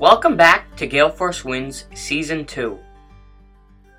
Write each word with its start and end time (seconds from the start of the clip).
Welcome 0.00 0.34
back 0.34 0.74
to 0.76 0.86
Gale 0.86 1.10
Force 1.10 1.44
Wins 1.44 1.84
Season 1.92 2.46
2. 2.46 2.78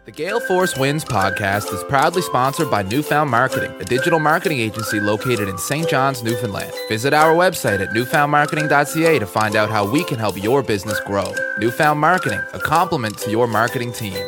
The 0.05 0.11
Gale 0.11 0.39
Force 0.39 0.75
Wins 0.75 1.05
podcast 1.05 1.71
is 1.71 1.83
proudly 1.83 2.23
sponsored 2.23 2.71
by 2.71 2.81
Newfound 2.81 3.29
Marketing, 3.29 3.69
a 3.79 3.85
digital 3.85 4.17
marketing 4.17 4.57
agency 4.57 4.99
located 4.99 5.47
in 5.47 5.59
St. 5.59 5.87
John's, 5.87 6.23
Newfoundland. 6.23 6.73
Visit 6.89 7.13
our 7.13 7.35
website 7.35 7.85
at 7.85 7.93
newfoundmarketing.ca 7.93 9.19
to 9.19 9.25
find 9.27 9.55
out 9.55 9.69
how 9.69 9.87
we 9.87 10.03
can 10.03 10.17
help 10.17 10.41
your 10.43 10.63
business 10.63 10.99
grow. 11.01 11.31
Newfound 11.59 11.99
Marketing, 11.99 12.41
a 12.53 12.59
complement 12.59 13.15
to 13.19 13.29
your 13.29 13.45
marketing 13.45 13.93
team. 13.93 14.27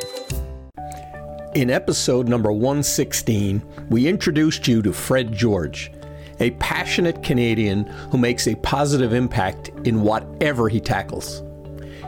In 1.56 1.72
episode 1.72 2.28
number 2.28 2.52
116, 2.52 3.64
we 3.90 4.08
introduced 4.08 4.68
you 4.68 4.84
to 4.84 4.94
Fred 4.94 5.34
George, 5.34 5.92
a 6.40 6.52
passionate 6.52 7.24
Canadian 7.24 7.86
who 8.12 8.20
makes 8.20 8.46
a 8.48 8.54
positive 8.58 9.12
impact 9.12 9.72
in 9.86 10.04
whatever 10.04 10.70
he 10.70 10.80
tackles. 10.80 11.42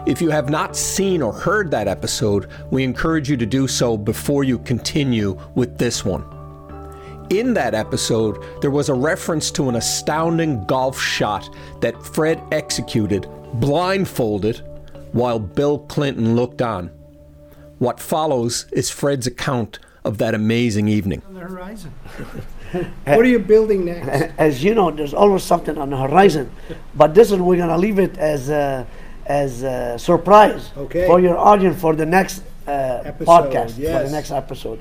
If 0.06 0.22
you 0.22 0.30
have 0.30 0.52
not 0.52 0.76
seen 0.76 1.24
or 1.24 1.34
heard 1.34 1.72
that 1.72 1.88
episode, 1.88 2.48
we 2.70 2.84
encourage 2.84 3.28
you 3.28 3.38
to 3.38 3.46
do 3.46 3.68
so 3.68 3.98
before 3.98 4.44
you 4.44 4.60
continue 4.60 5.36
with 5.56 5.80
this 5.80 6.06
one. 6.06 6.24
In 7.32 7.56
that 7.56 7.74
episode, 7.74 8.38
there 8.62 8.70
was 8.70 8.90
a 8.90 8.94
reference 8.94 9.50
to 9.52 9.68
an 9.68 9.76
astounding 9.76 10.64
golf 10.66 11.02
shot 11.02 11.50
that 11.82 12.00
Fred 12.04 12.40
executed 12.52 13.28
blindfolded 13.56 14.62
while 15.12 15.40
Bill 15.40 15.80
Clinton 15.80 16.36
looked 16.36 16.62
on. 16.62 16.90
What 17.80 18.00
follows 18.00 18.68
is 18.72 18.92
Fred's 18.92 19.26
account 19.26 19.80
of 20.04 20.20
that 20.20 20.36
amazing 20.36 20.88
evening. 20.88 21.24
on 21.28 21.34
the 21.34 21.40
horizon. 21.40 21.92
what 23.06 23.20
are 23.20 23.26
you 23.26 23.40
building 23.40 23.86
next? 23.86 24.32
as 24.38 24.64
you 24.64 24.76
know, 24.76 24.92
there's 24.92 25.16
always 25.16 25.42
something 25.42 25.80
on 25.80 25.90
the 25.90 25.98
horizon. 25.98 26.52
But 26.94 27.16
this 27.16 27.32
is 27.32 27.40
we're 27.40 27.58
gonna 27.58 27.78
leave 27.78 27.98
it 27.98 28.20
as 28.20 28.50
a, 28.50 28.86
as 29.26 29.64
a 29.64 29.98
surprise 29.98 30.72
Okay. 30.78 31.08
for 31.08 31.20
your 31.20 31.38
audience 31.38 31.80
for 31.80 31.96
the 31.96 32.06
next 32.06 32.44
uh, 32.68 33.02
Episode, 33.06 33.26
podcast 33.26 33.72
for 33.76 34.04
the 34.08 34.12
next 34.12 34.32
episode. 34.32 34.80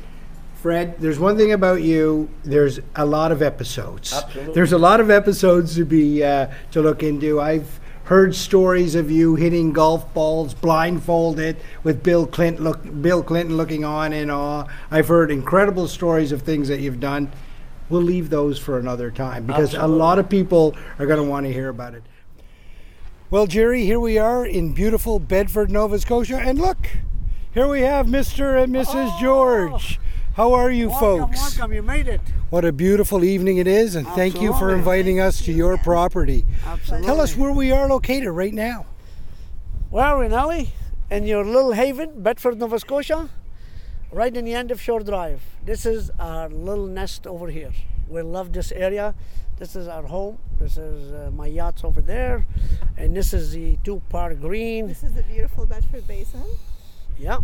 Fred, 0.56 0.96
there's 0.98 1.18
one 1.18 1.36
thing 1.36 1.52
about 1.52 1.82
you. 1.82 2.28
There's 2.42 2.80
a 2.96 3.04
lot 3.04 3.32
of 3.32 3.42
episodes. 3.42 4.12
Absolutely. 4.14 4.54
There's 4.54 4.72
a 4.72 4.78
lot 4.78 5.00
of 5.00 5.10
episodes 5.10 5.74
to 5.76 5.84
be 5.84 6.24
uh, 6.24 6.48
to 6.70 6.80
look 6.80 7.02
into. 7.02 7.38
I've 7.40 7.80
heard 8.04 8.34
stories 8.34 8.94
of 8.94 9.10
you 9.10 9.34
hitting 9.34 9.72
golf 9.72 10.12
balls 10.14 10.54
blindfolded 10.54 11.56
with 11.82 12.02
Bill 12.02 12.26
Clinton 12.26 12.64
look 12.64 13.02
Bill 13.02 13.22
Clinton 13.22 13.56
looking 13.58 13.84
on 13.84 14.14
in 14.14 14.30
awe. 14.30 14.64
I've 14.90 15.08
heard 15.08 15.30
incredible 15.30 15.86
stories 15.88 16.32
of 16.32 16.40
things 16.42 16.68
that 16.68 16.80
you've 16.80 17.00
done. 17.00 17.30
We'll 17.90 18.00
leave 18.02 18.30
those 18.30 18.58
for 18.58 18.78
another 18.78 19.10
time 19.10 19.44
because 19.46 19.74
a 19.74 19.86
lot 19.86 20.18
of 20.18 20.30
people 20.30 20.74
are 20.98 21.04
going 21.04 21.22
to 21.22 21.28
want 21.28 21.44
to 21.44 21.52
hear 21.52 21.68
about 21.68 21.92
it. 21.94 22.02
Well, 23.30 23.46
Jerry, 23.46 23.84
here 23.84 23.98
we 23.98 24.18
are 24.18 24.44
in 24.44 24.74
beautiful 24.74 25.18
Bedford, 25.18 25.70
Nova 25.70 25.98
Scotia, 25.98 26.36
and 26.36 26.58
look, 26.58 26.88
here 27.52 27.66
we 27.66 27.80
have 27.80 28.06
Mr. 28.06 28.62
and 28.62 28.72
Mrs. 28.72 29.10
Oh. 29.12 29.18
George. 29.20 29.98
How 30.34 30.52
are 30.52 30.70
you 30.70 30.90
folks? 30.90 31.56
welcome, 31.58 31.72
you 31.72 31.82
made 31.82 32.06
it. 32.06 32.20
What 32.50 32.64
a 32.64 32.72
beautiful 32.72 33.24
evening 33.24 33.56
it 33.56 33.66
is, 33.66 33.94
and 33.94 34.06
thank 34.08 34.34
you 34.40 34.48
for 34.48 34.70
Absolutely. 34.70 34.78
inviting 34.78 35.20
us 35.20 35.40
to 35.42 35.52
your 35.52 35.78
property. 35.78 36.44
Absolutely. 36.66 37.06
Tell 37.06 37.20
us 37.20 37.36
where 37.36 37.52
we 37.52 37.72
are 37.72 37.88
located 37.88 38.28
right 38.28 38.52
now. 38.52 38.86
Well, 39.90 40.18
Rinaldi, 40.18 40.72
in 41.10 41.24
your 41.26 41.44
little 41.44 41.72
haven, 41.72 42.22
Bedford, 42.22 42.58
Nova 42.58 42.78
Scotia, 42.78 43.30
right 44.12 44.36
in 44.36 44.44
the 44.44 44.54
end 44.54 44.70
of 44.70 44.80
Shore 44.80 45.00
Drive. 45.00 45.40
This 45.64 45.86
is 45.86 46.10
our 46.18 46.48
little 46.48 46.86
nest 46.86 47.26
over 47.26 47.48
here. 47.48 47.72
We 48.08 48.22
love 48.22 48.52
this 48.52 48.72
area. 48.72 49.14
This 49.58 49.76
is 49.76 49.86
our 49.88 50.02
home. 50.06 50.38
This 50.58 50.76
is 50.76 51.12
uh, 51.12 51.30
my 51.32 51.46
yachts 51.46 51.84
over 51.84 52.00
there, 52.00 52.46
and 52.96 53.16
this 53.16 53.32
is 53.32 53.52
the 53.52 53.76
two-part 53.84 54.40
green. 54.40 54.88
This 54.88 55.02
is 55.02 55.12
the 55.14 55.22
beautiful 55.22 55.66
Bedford 55.66 56.06
Basin. 56.08 56.42
Yeah, 57.16 57.38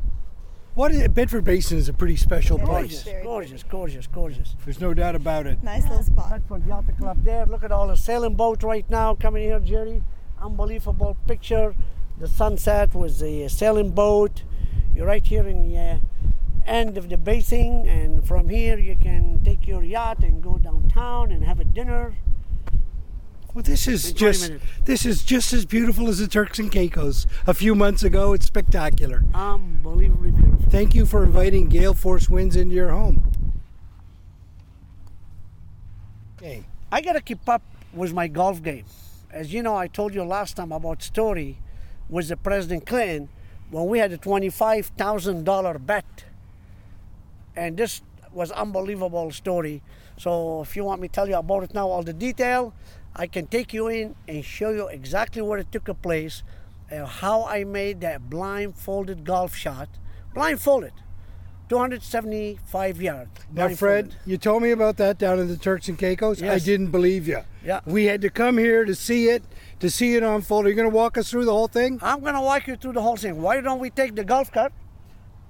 What 0.74 0.90
is, 0.92 1.00
it? 1.00 1.14
Bedford 1.14 1.44
Basin 1.44 1.78
is 1.78 1.88
a 1.88 1.92
pretty 1.92 2.16
special 2.16 2.58
It 2.58 2.62
is. 2.62 2.68
place. 2.68 3.02
Very 3.04 3.22
gorgeous, 3.22 3.62
gorgeous, 3.62 4.06
gorgeous. 4.08 4.56
There's 4.64 4.80
no 4.80 4.92
doubt 4.94 5.14
about 5.14 5.46
it. 5.46 5.62
Nice 5.62 5.84
little 5.88 6.02
spot. 6.02 6.30
Bedford 6.30 6.66
Yacht 6.66 6.84
Club 6.98 7.22
there. 7.24 7.46
Look 7.46 7.62
at 7.62 7.70
all 7.72 7.86
the 7.88 7.96
sailing 7.96 8.34
boat 8.34 8.62
right 8.64 8.88
now 8.90 9.14
coming 9.14 9.44
here, 9.44 9.60
Jerry. 9.60 10.02
Unbelievable 10.40 11.16
picture. 11.28 11.74
The 12.18 12.26
sunset 12.28 12.94
with 12.94 13.18
the 13.20 13.48
sailing 13.48 13.90
boat. 13.92 14.42
You're 14.94 15.06
right 15.06 15.24
here 15.24 15.46
in 15.46 15.68
the 15.68 15.78
uh, 15.78 15.96
end 16.66 16.96
of 16.98 17.08
the 17.08 17.16
basin, 17.16 17.86
and 17.88 18.26
from 18.26 18.48
here 18.48 18.78
you 18.78 18.96
can 18.96 19.40
take 19.44 19.66
your 19.66 19.82
yacht 19.82 20.22
and 20.22 20.42
go 20.42 20.58
downtown 20.58 21.30
and 21.30 21.44
have 21.44 21.60
a 21.60 21.64
dinner. 21.64 22.14
Well, 23.52 23.64
this 23.64 23.88
is 23.88 24.12
just 24.12 24.48
minutes. 24.48 24.64
this 24.84 25.04
is 25.04 25.24
just 25.24 25.52
as 25.52 25.66
beautiful 25.66 26.08
as 26.08 26.18
the 26.18 26.28
Turks 26.28 26.60
and 26.60 26.70
Caicos 26.70 27.26
a 27.48 27.54
few 27.54 27.74
months 27.74 28.04
ago. 28.04 28.32
It's 28.32 28.46
spectacular. 28.46 29.24
Unbelievably 29.34 30.30
beautiful. 30.30 30.70
Thank 30.70 30.94
you 30.94 31.04
for 31.04 31.24
inviting 31.24 31.68
Gale 31.68 31.94
Force 31.94 32.30
Wins 32.30 32.54
into 32.54 32.74
your 32.76 32.90
home. 32.90 33.28
Okay. 36.38 36.64
I 36.92 37.00
gotta 37.00 37.20
keep 37.20 37.48
up 37.48 37.62
with 37.92 38.12
my 38.12 38.28
golf 38.28 38.62
game. 38.62 38.84
As 39.32 39.52
you 39.52 39.62
know, 39.62 39.76
I 39.76 39.88
told 39.88 40.14
you 40.14 40.22
last 40.22 40.56
time 40.56 40.72
about 40.72 41.02
story 41.02 41.58
with 42.08 42.28
the 42.28 42.36
President 42.36 42.86
Clinton 42.86 43.28
when 43.70 43.86
we 43.86 43.98
had 43.98 44.12
a 44.12 44.16
twenty-five 44.18 44.86
thousand 44.96 45.44
dollar 45.44 45.78
bet, 45.78 46.24
and 47.56 47.76
this 47.76 48.02
was 48.32 48.50
unbelievable 48.52 49.30
story. 49.30 49.82
So 50.16 50.62
if 50.62 50.76
you 50.76 50.84
want 50.84 51.00
me 51.00 51.08
to 51.08 51.12
tell 51.12 51.28
you 51.28 51.36
about 51.36 51.64
it 51.64 51.74
now, 51.74 51.88
all 51.88 52.02
the 52.02 52.12
detail, 52.12 52.74
I 53.16 53.26
can 53.26 53.46
take 53.46 53.72
you 53.72 53.88
in 53.88 54.14
and 54.28 54.44
show 54.44 54.70
you 54.70 54.86
exactly 54.88 55.42
where 55.42 55.58
it 55.58 55.72
took 55.72 55.88
a 55.88 55.94
place, 55.94 56.42
and 56.90 57.06
how 57.06 57.44
I 57.44 57.64
made 57.64 58.00
that 58.02 58.28
blindfolded 58.28 59.24
golf 59.24 59.54
shot, 59.54 59.88
blindfolded, 60.34 60.92
275 61.68 63.00
yards. 63.00 63.30
Now, 63.52 63.68
Fred, 63.68 64.16
you 64.26 64.36
told 64.36 64.62
me 64.62 64.72
about 64.72 64.96
that 64.96 65.18
down 65.18 65.38
in 65.38 65.46
the 65.46 65.56
Turks 65.56 65.88
and 65.88 65.96
Caicos. 65.96 66.42
I 66.42 66.58
didn't 66.58 66.88
believe 66.88 67.28
you. 67.28 67.42
Yeah. 67.64 67.80
We 67.86 68.06
had 68.06 68.20
to 68.22 68.30
come 68.30 68.58
here 68.58 68.84
to 68.84 68.94
see 68.94 69.28
it, 69.28 69.44
to 69.78 69.88
see 69.88 70.16
it 70.16 70.22
unfold. 70.22 70.66
Are 70.66 70.68
you 70.68 70.74
going 70.74 70.90
to 70.90 70.94
walk 70.94 71.16
us 71.16 71.30
through 71.30 71.44
the 71.44 71.52
whole 71.52 71.68
thing? 71.68 72.00
I'm 72.02 72.20
gonna 72.20 72.42
walk 72.42 72.66
you 72.66 72.76
through 72.76 72.94
the 72.94 73.02
whole 73.02 73.16
thing. 73.16 73.40
Why 73.40 73.60
don't 73.60 73.78
we 73.78 73.90
take 73.90 74.16
the 74.16 74.24
golf 74.24 74.50
cart? 74.50 74.72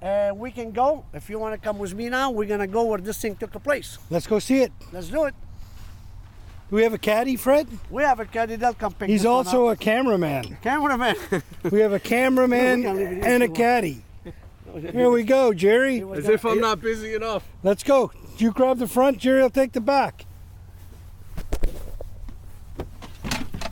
And 0.01 0.39
we 0.39 0.49
can 0.51 0.71
go. 0.71 1.05
If 1.13 1.29
you 1.29 1.37
want 1.37 1.53
to 1.53 1.59
come 1.63 1.77
with 1.77 1.93
me 1.93 2.09
now, 2.09 2.31
we're 2.31 2.47
gonna 2.47 2.65
go 2.65 2.83
where 2.85 2.97
this 2.99 3.19
thing 3.19 3.35
took 3.35 3.51
place. 3.63 3.99
Let's 4.09 4.25
go 4.25 4.39
see 4.39 4.61
it. 4.61 4.71
Let's 4.91 5.09
do 5.09 5.25
it. 5.25 5.35
Do 6.69 6.77
we 6.77 6.83
have 6.83 6.93
a 6.93 6.97
caddy, 6.97 7.35
Fred? 7.35 7.67
We 7.89 8.01
have 8.03 8.19
a 8.19 8.25
caddy 8.25 8.55
that'll 8.55 8.75
come 8.75 8.93
pick 8.93 9.09
He's 9.09 9.25
also 9.25 9.67
up. 9.67 9.75
a 9.77 9.79
cameraman. 9.79 10.57
cameraman. 10.63 11.15
We 11.69 11.81
have 11.81 11.91
a 11.93 11.99
cameraman 11.99 12.79
We 12.79 12.83
can 12.85 12.95
leave 12.95 13.07
it 13.11 13.17
if 13.19 13.25
and 13.25 13.43
a 13.43 13.47
you 13.47 13.51
caddy. 13.51 14.03
Here 14.91 15.11
we 15.11 15.23
go, 15.23 15.53
Jerry. 15.53 16.01
As 16.15 16.29
if 16.29 16.45
I'm 16.45 16.61
not 16.61 16.81
busy 16.81 17.13
enough. 17.13 17.43
Let's 17.61 17.83
go. 17.83 18.11
You 18.37 18.51
grab 18.51 18.79
the 18.79 18.87
front, 18.87 19.19
Jerry 19.19 19.41
will 19.41 19.49
take 19.49 19.73
the 19.73 19.81
back. 19.81 20.25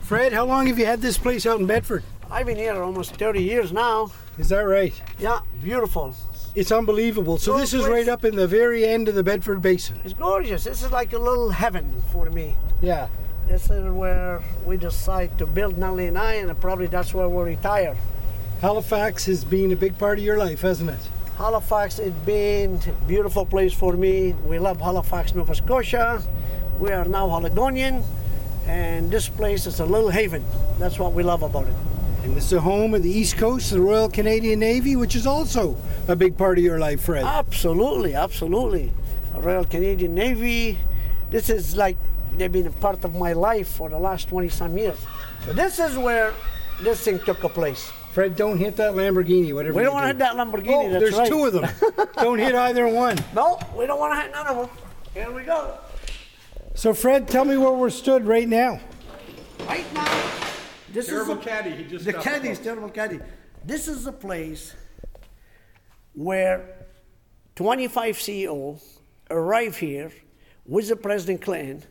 Fred, 0.02 0.32
how 0.32 0.44
long 0.44 0.66
have 0.66 0.78
you 0.78 0.86
had 0.86 1.00
this 1.00 1.16
place 1.18 1.46
out 1.46 1.58
in 1.58 1.66
Bedford? 1.66 2.04
I've 2.32 2.46
been 2.46 2.56
here 2.56 2.80
almost 2.80 3.16
30 3.16 3.42
years 3.42 3.72
now. 3.72 4.12
Is 4.38 4.50
that 4.50 4.60
right? 4.60 4.94
Yeah, 5.18 5.40
beautiful. 5.60 6.14
It's 6.54 6.70
unbelievable. 6.70 7.38
So 7.38 7.58
this 7.58 7.74
is 7.74 7.86
right 7.88 8.06
up 8.06 8.24
in 8.24 8.36
the 8.36 8.46
very 8.46 8.84
end 8.84 9.08
of 9.08 9.16
the 9.16 9.24
Bedford 9.24 9.60
Basin. 9.60 10.00
It's 10.04 10.14
gorgeous. 10.14 10.62
This 10.62 10.84
is 10.84 10.92
like 10.92 11.12
a 11.12 11.18
little 11.18 11.50
heaven 11.50 12.02
for 12.12 12.30
me. 12.30 12.56
Yeah. 12.80 13.08
This 13.48 13.68
is 13.68 13.84
where 13.92 14.40
we 14.64 14.76
decide 14.76 15.36
to 15.38 15.46
build 15.46 15.76
Nellie 15.76 16.06
and 16.06 16.16
I, 16.16 16.34
and 16.34 16.60
probably 16.60 16.86
that's 16.86 17.12
where 17.12 17.28
we'll 17.28 17.44
retire. 17.44 17.96
Halifax 18.60 19.26
has 19.26 19.44
been 19.44 19.72
a 19.72 19.76
big 19.76 19.98
part 19.98 20.18
of 20.18 20.24
your 20.24 20.38
life, 20.38 20.60
hasn't 20.60 20.90
it? 20.90 21.00
Halifax 21.36 21.96
has 21.96 22.12
been 22.12 22.78
a 22.86 23.06
beautiful 23.06 23.44
place 23.44 23.72
for 23.72 23.94
me. 23.94 24.36
We 24.44 24.60
love 24.60 24.80
Halifax, 24.80 25.34
Nova 25.34 25.54
Scotia. 25.54 26.22
We 26.78 26.92
are 26.92 27.04
now 27.06 27.28
Haligonian, 27.28 28.04
and 28.66 29.10
this 29.10 29.28
place 29.28 29.66
is 29.66 29.80
a 29.80 29.86
little 29.86 30.10
haven. 30.10 30.44
That's 30.78 30.98
what 30.98 31.12
we 31.12 31.24
love 31.24 31.42
about 31.42 31.66
it. 31.66 31.74
And 32.22 32.36
it's 32.36 32.50
the 32.50 32.60
home 32.60 32.92
of 32.94 33.02
the 33.02 33.10
East 33.10 33.38
Coast, 33.38 33.70
the 33.70 33.80
Royal 33.80 34.08
Canadian 34.08 34.60
Navy, 34.60 34.94
which 34.94 35.16
is 35.16 35.26
also 35.26 35.76
a 36.06 36.14
big 36.14 36.36
part 36.36 36.58
of 36.58 36.64
your 36.64 36.78
life, 36.78 37.02
Fred. 37.02 37.24
Absolutely, 37.24 38.14
absolutely. 38.14 38.92
Royal 39.34 39.64
Canadian 39.64 40.14
Navy. 40.14 40.78
This 41.30 41.48
is 41.48 41.76
like 41.76 41.96
they've 42.36 42.52
been 42.52 42.66
a 42.66 42.72
part 42.72 43.04
of 43.04 43.14
my 43.14 43.32
life 43.32 43.68
for 43.68 43.88
the 43.88 43.98
last 43.98 44.28
20 44.28 44.48
some 44.50 44.76
years. 44.76 44.98
So 45.46 45.54
this 45.54 45.78
is 45.78 45.96
where 45.96 46.34
this 46.82 47.00
thing 47.00 47.20
took 47.20 47.42
a 47.44 47.48
place. 47.48 47.90
Fred, 48.12 48.36
don't 48.36 48.58
hit 48.58 48.76
that 48.76 48.92
Lamborghini, 48.94 49.54
whatever. 49.54 49.76
We 49.76 49.84
don't 49.84 49.94
want 49.94 50.04
to 50.04 50.08
hit 50.08 50.18
that 50.18 50.34
Lamborghini. 50.34 50.94
Oh, 50.94 50.98
there's 50.98 51.16
right. 51.16 51.28
two 51.28 51.44
of 51.44 51.52
them. 51.52 51.68
don't 52.16 52.38
hit 52.38 52.54
either 52.54 52.88
one. 52.88 53.16
No, 53.34 53.58
we 53.76 53.86
don't 53.86 53.98
want 53.98 54.14
to 54.14 54.20
hit 54.20 54.32
none 54.32 54.46
of 54.46 54.56
them. 54.56 54.76
Here 55.14 55.30
we 55.30 55.44
go. 55.44 55.78
So, 56.74 56.92
Fred, 56.92 57.28
tell 57.28 57.44
me 57.44 57.56
where 57.56 57.72
we're 57.72 57.90
stood 57.90 58.26
right 58.26 58.48
now. 58.48 58.80
Right 59.66 59.86
now, 59.94 60.39
this 60.92 61.06
Terrible 61.06 61.38
is 61.38 61.46
a, 61.46 61.48
caddy, 61.48 61.70
he 61.70 61.84
just 61.84 62.04
the 62.04 62.12
got 62.12 62.22
caddy 62.22 62.48
is 62.48 62.58
terrible 62.58 62.90
caddy. 62.90 63.20
This 63.64 63.88
is 63.88 64.06
a 64.06 64.12
place 64.12 64.74
where 66.14 66.86
25 67.56 68.16
CEO 68.16 68.80
arrived 69.30 69.76
here 69.76 70.10
with 70.66 70.88
the 70.88 70.96
President 70.96 71.42
Clinton 71.42 71.84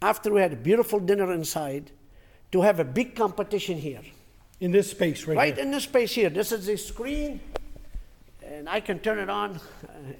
after 0.00 0.32
we 0.32 0.40
had 0.40 0.52
a 0.52 0.56
beautiful 0.56 1.00
dinner 1.00 1.32
inside 1.32 1.90
to 2.52 2.60
have 2.62 2.78
a 2.80 2.84
big 2.84 3.14
competition 3.14 3.78
here. 3.78 4.02
In 4.60 4.70
this 4.70 4.90
space 4.90 5.26
right, 5.26 5.36
right 5.36 5.54
here. 5.54 5.64
in 5.64 5.70
this 5.72 5.84
space 5.84 6.14
here. 6.14 6.30
This 6.30 6.52
is 6.52 6.66
the 6.66 6.76
screen, 6.76 7.40
and 8.52 8.68
I 8.68 8.80
can 8.80 8.98
turn 8.98 9.18
it 9.18 9.30
on 9.30 9.56
uh, 9.56 9.60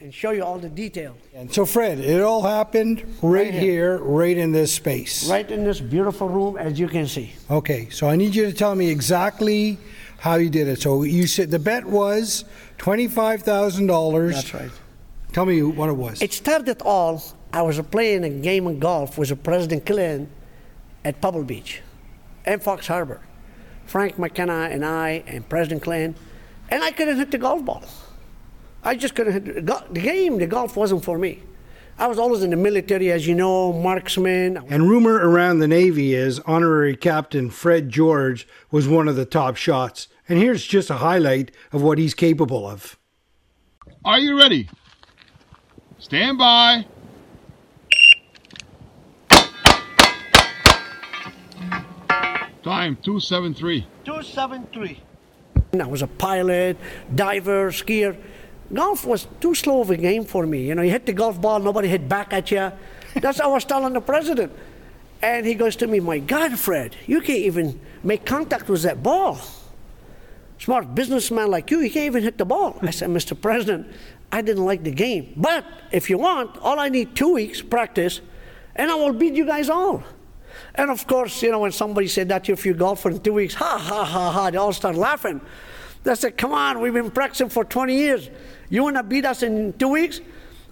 and 0.01 0.13
show 0.13 0.31
you 0.31 0.43
all 0.43 0.59
the 0.59 0.69
detail. 0.69 1.17
And 1.35 1.53
so, 1.53 1.67
Fred, 1.67 2.01
it 2.01 2.23
all 2.23 2.43
happened 2.43 3.03
right, 3.21 3.45
Right 3.45 3.55
here, 3.55 3.99
right 3.99 4.37
in 4.37 4.53
this 4.53 4.73
space. 4.73 5.29
Right 5.29 5.49
in 5.51 5.65
this 5.65 5.81
beautiful 5.81 6.29
room, 6.29 6.57
as 6.57 6.81
you 6.81 6.89
can 6.89 7.07
see. 7.07 7.33
Okay, 7.51 7.91
so 7.91 8.09
I 8.09 8.17
need 8.17 8.35
you 8.35 8.47
to 8.47 8.53
tell 8.53 8.75
me 8.75 8.89
exactly 8.89 9.79
how 10.19 10.37
you 10.37 10.49
did 10.49 10.69
it. 10.69 10.81
So 10.81 11.03
you 11.03 11.27
said 11.27 11.51
the 11.51 11.59
bet 11.59 11.85
was 11.85 12.45
twenty-five 12.79 13.43
thousand 13.43 13.87
dollars. 13.89 14.35
That's 14.35 14.55
right. 14.55 14.71
Tell 15.33 15.45
me 15.45 15.63
what 15.63 15.89
it 15.89 15.97
was. 15.97 16.23
It 16.23 16.33
started 16.33 16.81
all, 16.83 17.23
I 17.53 17.63
was 17.63 17.81
playing 17.81 18.25
a 18.25 18.31
game 18.31 18.67
of 18.67 18.81
golf 18.81 19.17
with 19.19 19.43
President 19.43 19.87
Clinton 19.87 20.31
at 21.05 21.21
Pebble 21.21 21.45
Beach 21.45 21.81
and 22.45 22.63
Fox 22.63 22.87
Harb'r. 22.89 23.21
Frank 23.87 24.19
McKenna 24.19 24.69
and 24.71 24.85
I 24.85 25.23
and 25.27 25.47
President 25.49 25.83
Clinton, 25.83 26.15
and 26.71 26.83
I 26.83 26.91
couldn't 26.93 27.17
hit 27.17 27.31
the 27.31 27.39
golf 27.39 27.65
ball. 27.65 27.83
I 28.83 28.97
just 28.97 29.15
couldn't 29.15 29.33
hit 29.33 29.67
the, 29.67 29.85
the 29.91 30.01
game. 30.01 30.39
The 30.39 30.47
golf 30.47 30.77
wasn't 30.77 31.05
for 31.05 31.19
me. 31.19 31.43
I 31.99 32.07
was 32.09 32.19
always 32.19 32.43
in 32.43 32.51
the 32.51 32.57
military, 32.57 33.13
as 33.13 33.27
you 33.27 33.35
know, 33.35 33.73
marksman. 33.73 34.57
and 34.69 34.89
rumor 34.89 35.15
around 35.15 35.59
the 35.59 35.69
Navy 35.69 36.15
is 36.15 36.41
honorary 36.41 36.97
Captain 36.97 37.51
Fred 37.51 37.91
George 37.91 38.49
was 38.71 38.89
one 38.89 39.09
of 39.09 39.17
the 39.17 39.27
top 39.27 39.57
shots. 39.57 40.09
And 40.29 40.39
here's 40.39 40.65
just 40.65 40.91
a 40.91 40.95
highlight 40.95 41.51
of 41.71 41.83
what 41.83 41.99
he's 41.99 42.15
capable 42.15 42.67
of. 42.67 42.99
Are 44.05 44.19
you 44.19 44.37
ready? 44.39 44.69
Stand 45.99 46.39
by. 46.39 46.87
Time 52.63 52.97
273. 52.97 53.87
273. 54.05 55.01
I 55.81 55.87
was 55.87 56.03
a 56.03 56.07
pilot, 56.07 56.77
diver, 57.15 57.71
skier. 57.71 58.17
Golf 58.73 59.05
was 59.05 59.27
too 59.41 59.55
slow 59.55 59.81
of 59.81 59.91
a 59.91 59.97
game 59.97 60.25
for 60.25 60.47
me. 60.47 60.67
You 60.67 60.75
know, 60.75 60.83
you 60.83 60.91
hit 60.91 61.07
the 61.07 61.13
golf 61.13 61.41
ball, 61.41 61.59
nobody 61.59 61.89
hit 61.89 62.09
back 62.09 62.33
at 62.33 62.51
you. 62.51 62.73
That's 63.15 63.39
how 63.39 63.51
I 63.51 63.53
was 63.53 63.65
telling 63.65 63.93
the 63.93 64.01
president. 64.01 64.53
And 65.21 65.47
he 65.47 65.55
goes 65.55 65.77
to 65.77 65.87
me, 65.87 66.01
My 66.01 66.19
God, 66.19 66.59
Fred, 66.59 66.97
you 67.07 67.21
can't 67.21 67.39
even 67.41 67.81
make 68.03 68.25
contact 68.25 68.69
with 68.69 68.83
that 68.83 69.03
ball. 69.03 69.39
Smart 70.59 70.95
businessman 70.95 71.51
like 71.51 71.71
you, 71.71 71.81
you 71.81 71.91
can't 71.91 72.07
even 72.07 72.23
hit 72.23 72.39
the 72.39 72.45
ball. 72.45 72.79
I 72.83 72.91
said, 72.91 73.11
Mr. 73.11 73.39
President, 73.41 73.87
I 74.31 74.43
didn't 74.43 74.65
like 74.65 74.83
the 74.83 74.91
game. 74.91 75.35
But 75.37 75.65
if 75.91 76.09
you 76.09 76.19
want, 76.19 76.57
all 76.59 76.79
I 76.79 76.89
need 76.89 77.15
two 77.15 77.35
weeks 77.35 77.61
practice, 77.61 78.21
and 78.75 78.91
I 78.91 78.95
will 78.95 79.13
beat 79.13 79.35
you 79.35 79.45
guys 79.45 79.69
all. 79.69 80.03
And 80.75 80.91
of 80.91 81.07
course, 81.07 81.43
you 81.43 81.51
know, 81.51 81.61
when 81.61 81.73
somebody 81.73 82.09
said 82.09 82.29
that 82.29 82.45
to 82.45 82.53
a 82.53 82.57
few 82.57 82.75
golfer 82.75 83.11
in 83.11 83.21
two 83.21 83.35
weeks, 83.35 83.55
ha 83.55 83.77
ha 83.79 84.05
ha 84.05 84.31
ha, 84.31 84.51
they 84.51 84.57
all 84.57 84.73
start 84.73 84.97
laughing. 84.97 85.41
They 86.05 86.15
said, 86.15 86.37
Come 86.37 86.53
on, 86.53 86.81
we've 86.81 86.93
been 86.93 87.11
practicing 87.11 87.49
for 87.49 87.65
20 87.65 87.95
years. 87.95 88.31
You 88.69 88.83
want 88.83 88.97
to 88.97 89.03
beat 89.03 89.25
us 89.25 89.43
in 89.43 89.73
two 89.75 89.89
weeks? 89.89 90.21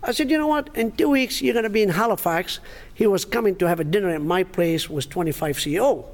I 0.02 0.12
said, 0.12 0.30
You 0.30 0.38
know 0.38 0.46
what? 0.46 0.74
In 0.76 0.92
two 0.92 1.08
weeks, 1.10 1.40
you're 1.42 1.54
going 1.54 1.64
to 1.64 1.70
be 1.70 1.82
in 1.82 1.90
Halifax. 1.90 2.60
He 2.94 3.06
was 3.06 3.24
coming 3.24 3.56
to 3.56 3.68
have 3.68 3.80
a 3.80 3.84
dinner 3.84 4.10
at 4.10 4.22
my 4.22 4.44
place 4.44 4.88
with 4.88 5.08
25 5.08 5.56
CEO. 5.56 6.04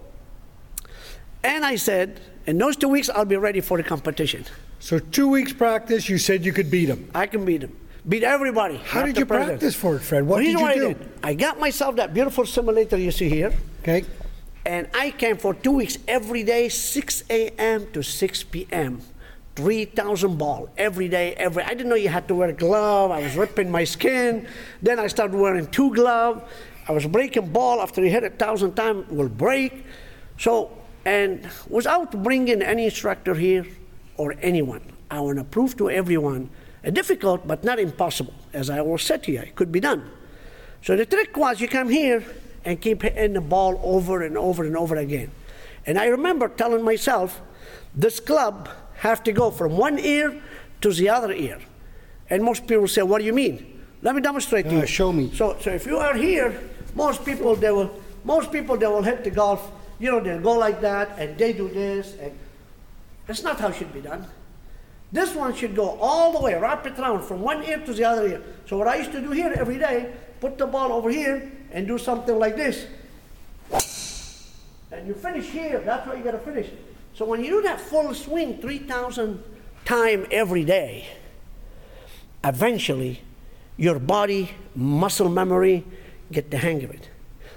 And 1.43 1.65
I 1.65 1.77
said, 1.77 2.21
In 2.47 2.59
those 2.59 2.77
two 2.77 2.89
weeks, 2.89 3.09
I'll 3.09 3.25
be 3.25 3.37
ready 3.37 3.61
for 3.61 3.77
the 3.77 3.85
competition. 3.85 4.45
So 4.79 4.99
two 4.99 5.29
weeks 5.29 5.53
practice, 5.53 6.09
you 6.09 6.19
said 6.19 6.45
you 6.45 6.53
could 6.53 6.71
beat 6.71 6.89
him. 6.89 7.11
I 7.15 7.27
can 7.27 7.45
beat 7.45 7.63
him. 7.63 7.77
Beat 8.09 8.23
everybody. 8.23 8.77
How 8.77 9.05
did 9.05 9.17
you 9.17 9.27
president. 9.27 9.61
practice 9.61 9.75
for 9.75 9.97
it, 9.97 10.01
Fred? 10.01 10.25
What 10.27 10.43
Here's 10.43 10.55
did 10.55 10.61
you 10.61 10.65
what 10.65 10.75
do? 10.75 10.85
I 10.85 10.93
did. 10.93 11.13
I 11.25 11.35
got 11.35 11.59
myself 11.59 11.97
that 11.97 12.15
beautiful 12.15 12.47
simulator 12.47 12.97
you 12.97 13.11
see 13.11 13.29
here. 13.29 13.53
Okay. 13.83 14.05
And 14.67 14.89
I 14.95 15.13
came 15.13 15.37
for 15.37 15.55
two 15.55 15.71
weeks 15.71 15.97
every 16.09 16.43
day, 16.43 16.69
6 16.69 17.23
a.m. 17.31 17.87
to 17.93 18.03
6 18.03 18.43
p.m. 18.43 19.01
3,000 19.55 20.37
ball 20.37 20.69
every 20.77 21.09
day, 21.09 21.35
every. 21.35 21.63
I 21.63 21.69
didn't 21.69 21.89
know 21.89 21.95
you 21.95 22.09
had 22.09 22.27
to 22.27 22.35
wear 22.35 22.49
a 22.49 22.53
glove. 22.53 23.13
I 23.13 23.23
was 23.23 23.37
ripping 23.37 23.71
my 23.71 23.85
skin. 23.85 24.49
Then 24.83 24.99
I 24.99 25.07
started 25.07 25.37
wearing 25.37 25.69
two 25.69 25.95
gloves. 25.95 26.43
I 26.89 26.93
was 26.93 27.07
breaking 27.07 27.53
ball 27.53 27.81
after 27.81 28.03
you 28.03 28.11
hit 28.11 28.25
it 28.25 28.33
a 28.33 28.37
thousand 28.37 28.75
times, 28.75 29.09
will 29.09 29.29
break. 29.29 29.85
So, 30.37 30.77
and 31.05 31.49
without 31.71 32.21
bringing 32.25 32.61
any 32.61 32.87
instructor 32.87 33.35
here 33.35 33.65
or 34.17 34.35
anyone, 34.43 34.83
I 35.13 35.21
want 35.21 35.39
to 35.39 35.45
prove 35.45 35.77
to 35.77 35.91
everyone, 35.91 36.51
a 36.83 36.91
difficult 36.91 37.47
but 37.47 37.63
not 37.63 37.79
impossible. 37.79 38.35
As 38.53 38.69
I 38.69 38.81
always 38.81 39.03
said 39.03 39.23
to 39.25 39.33
you, 39.33 39.39
it 39.39 39.55
could 39.55 39.71
be 39.71 39.79
done. 39.79 40.11
So 40.83 40.97
the 40.97 41.07
trick 41.07 41.37
was 41.37 41.61
you 41.61 41.69
come 41.69 41.89
here 41.89 42.25
and 42.67 42.81
keep 42.81 43.03
hitting 43.03 43.33
the 43.33 43.41
ball 43.41 43.81
over 43.83 44.23
and 44.23 44.37
over 44.37 44.65
and 44.65 44.77
over 44.77 44.97
again. 44.97 45.31
And 45.87 45.99
I 45.99 46.07
remember 46.07 46.49
telling 46.49 46.85
myself, 46.85 47.41
this 47.95 48.19
club 48.21 48.69
have 48.97 49.23
to 49.23 49.33
go 49.33 49.51
from 49.53 49.77
one 49.77 49.99
ear 50.01 50.43
to 50.81 50.93
the 50.93 51.09
other 51.09 51.33
ear. 51.33 51.59
And 52.29 52.43
most 52.43 52.67
people 52.67 52.89
say, 52.89 53.03
what 53.03 53.19
do 53.21 53.25
you 53.25 53.33
mean? 53.33 53.85
Let 54.03 54.17
me 54.17 54.21
demonstrate 54.21 54.69
to 54.69 54.77
Uh, 54.77 54.81
you. 54.81 54.87
show 54.87 55.13
me. 55.13 55.31
So, 55.33 55.57
so 55.61 55.71
if 55.71 55.87
you 55.87 55.97
are 55.99 56.15
here, 56.15 56.61
most 56.95 57.25
people 57.25 57.55
they 57.55 57.71
will, 57.71 57.91
most 58.25 58.51
people 58.51 58.77
they 58.77 58.87
will 58.89 59.03
hit 59.03 59.23
the 59.23 59.31
golf. 59.31 59.71
You 60.01 60.11
know, 60.11 60.21
they'll 60.21 60.41
go 60.43 60.59
like 60.59 60.81
that 60.81 61.17
and 61.19 61.39
they 61.39 61.53
do 61.53 61.69
this, 61.69 62.15
and 62.21 62.33
that's 63.27 63.43
not 63.45 63.61
how 63.61 63.69
it 63.69 63.77
should 63.77 63.93
be 63.95 64.01
done. 64.01 64.27
This 65.13 65.35
one 65.37 65.55
should 65.55 65.77
go 65.77 65.97
all 66.01 66.33
the 66.33 66.41
way, 66.41 66.55
wrap 66.59 66.85
it 66.87 66.99
around 66.99 67.23
from 67.23 67.41
one 67.43 67.63
ear 67.63 67.79
to 67.87 67.93
the 67.95 68.05
other 68.05 68.27
ear. 68.27 68.43
So 68.67 68.77
what 68.77 68.89
I 68.89 68.97
used 68.97 69.13
to 69.13 69.21
do 69.21 69.31
here 69.31 69.53
every 69.57 69.79
day, 69.79 70.13
put 70.41 70.59
the 70.59 70.67
ball 70.67 70.93
over 70.93 71.11
here 71.11 71.53
and 71.77 71.87
do 71.87 71.99
something 71.99 72.39
like 72.39 72.57
this. 72.57 72.87
And 74.91 75.07
you 75.07 75.13
finish 75.13 75.45
here, 75.45 75.79
that's 75.81 76.07
where 76.07 76.17
you 76.17 76.25
gotta 76.25 76.39
finish. 76.39 76.71
So 77.13 77.27
when 77.27 77.45
you 77.45 77.51
do 77.51 77.63
that 77.63 77.79
full 77.79 78.15
swing 78.15 78.63
3,000 78.63 79.45
time 79.85 80.27
every 80.31 80.65
day, 80.65 81.07
eventually 82.43 83.21
your 83.77 83.99
body, 83.99 84.53
muscle 84.75 85.29
memory, 85.29 85.85
get 86.33 86.51
the 86.51 86.57
hang 86.57 86.83
of 86.83 86.91
it. 86.91 87.11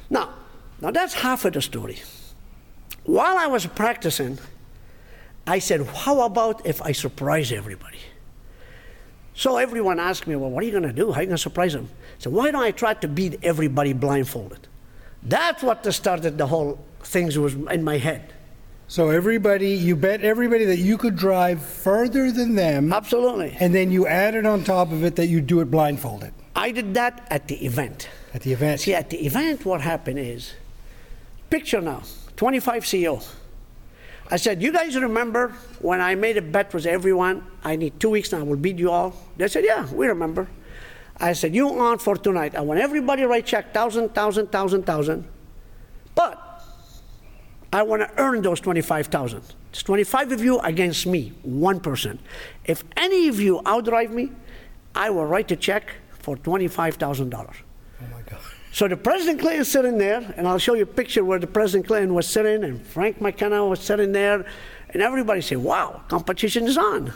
Now, 0.10 0.34
now 0.82 0.92
that's 0.92 1.14
half 1.14 1.46
of 1.46 1.54
the 1.54 1.62
story. 1.62 2.00
While 3.06 3.38
I 3.38 3.48
was 3.48 3.66
practicing, 3.68 4.38
I 5.48 5.60
said, 5.60 5.88
how 5.88 6.22
about 6.22 6.66
if 6.66 6.82
I 6.82 6.92
surprise 6.92 7.54
everybody? 7.54 8.00
So 9.40 9.56
everyone 9.56 10.02
asked 10.02 10.28
me, 10.28 10.36
well, 10.36 10.50
what 10.50 10.64
are 10.64 10.66
you 10.66 10.74
going 10.74 10.84
to 10.84 10.92
do? 10.92 11.14
How 11.14 11.20
are 11.20 11.24
you 11.24 11.28
going 11.28 11.38
to 11.38 11.42
surprise 11.42 11.72
them? 11.72 11.88
So 12.18 12.30
why 12.30 12.52
don't 12.52 12.62
I 12.62 12.72
try 12.72 12.94
to 12.96 13.08
beat 13.08 13.40
everybody 13.42 13.94
blindfolded? 13.94 14.68
That's 15.24 15.64
what 15.64 15.86
started 15.94 16.38
the 16.38 16.46
whole 16.46 16.78
things 17.04 17.40
was 17.40 17.54
in 17.54 17.82
my 17.82 18.00
head. 18.00 18.34
So 18.90 19.12
everybody, 19.12 19.70
you 19.70 19.96
bet 19.96 20.24
everybody 20.24 20.66
that 20.66 20.80
you 20.80 20.98
could 20.98 21.16
drive 21.16 21.62
further 21.64 22.34
than 22.34 22.56
them, 22.56 22.92
Absolutely. 22.92 23.56
and 23.62 23.74
then 23.74 23.94
you 23.94 24.08
added 24.08 24.46
on 24.46 24.66
top 24.66 24.92
of 24.92 25.06
it 25.06 25.16
that 25.16 25.28
you 25.28 25.40
do 25.40 25.62
it 25.62 25.72
blindfolded 25.72 26.34
I 26.54 26.72
did 26.72 26.94
that 26.96 27.26
at 27.32 27.48
the 27.48 27.66
event. 27.66 28.10
at 28.34 28.42
the 28.42 28.52
event. 28.52 28.82
See, 28.82 28.94
at 28.94 29.10
the 29.10 29.26
event, 29.26 29.64
what 29.64 29.80
happened 29.80 30.20
is, 30.20 30.54
picture 31.50 31.80
now, 31.80 32.04
25 32.36 32.84
CEO. 32.84 33.26
I 34.32 34.38
said, 34.38 34.62
you 34.62 34.72
guys 34.72 34.96
remember 34.96 35.50
when 35.80 36.02
I 36.02 36.16
made 36.16 36.38
a 36.38 36.42
bet 36.42 36.74
with 36.74 36.86
everyone, 36.86 37.44
I 37.64 37.76
need 37.76 38.00
two 38.00 38.12
weeks 38.12 38.32
and 38.32 38.44
I 38.44 38.46
will 38.46 38.58
beat 38.58 38.78
you 38.78 38.92
all? 38.92 39.16
They 39.38 39.48
said, 39.48 39.66
yeah, 39.66 39.92
we 39.92 40.08
remember. 40.08 40.48
I 41.18 41.34
said, 41.34 41.56
you 41.56 41.68
on 41.80 41.98
for 41.98 42.16
tonight. 42.16 42.56
I 42.56 42.62
want 42.62 42.80
everybody 42.80 43.24
to 43.24 43.28
write 43.28 43.46
check, 43.46 43.74
thousand, 43.74 44.14
thousand, 44.14 44.52
thousand, 44.52 44.86
thousand. 44.86 45.28
But 46.16 46.40
I 47.74 47.84
want 47.84 48.04
to 48.04 48.12
earn 48.22 48.42
those 48.42 48.60
25,000. 48.60 49.42
It's 49.72 49.84
25 49.84 50.32
of 50.32 50.44
you 50.44 50.60
against 50.60 51.06
me, 51.06 51.34
one 51.44 51.80
person. 51.80 52.20
If 52.66 52.84
any 52.98 53.28
of 53.28 53.40
you 53.40 53.62
outdrive 53.66 54.12
me, 54.12 54.32
I 54.96 55.10
will 55.10 55.26
write 55.26 55.52
a 55.52 55.56
check 55.56 55.92
for 56.20 56.38
$25,000. 56.38 57.34
oh 57.34 58.06
my 58.12 58.22
God. 58.30 58.40
So 58.72 58.88
the 58.88 58.98
President 58.98 59.40
Clinton 59.40 59.62
is 59.62 59.72
sitting 59.72 59.98
there, 59.98 60.34
and 60.38 60.48
I'll 60.48 60.60
show 60.60 60.76
you 60.76 60.84
a 60.84 60.86
picture 60.86 61.24
where 61.24 61.40
the 61.40 61.48
President 61.48 61.88
Clinton 61.88 62.14
was 62.14 62.28
sitting, 62.28 62.64
and 62.64 62.86
Frank 62.86 63.20
McKenna 63.20 63.66
was 63.66 63.80
sitting 63.80 64.12
there, 64.12 64.46
and 64.92 65.02
everybody 65.02 65.42
said, 65.42 65.58
"Wow, 65.58 66.02
competition 66.08 66.66
is 66.68 66.78
on." 66.78 67.14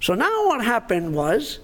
So 0.00 0.14
now 0.14 0.46
what 0.46 0.62
happened 0.64 1.14
was, 1.14 1.60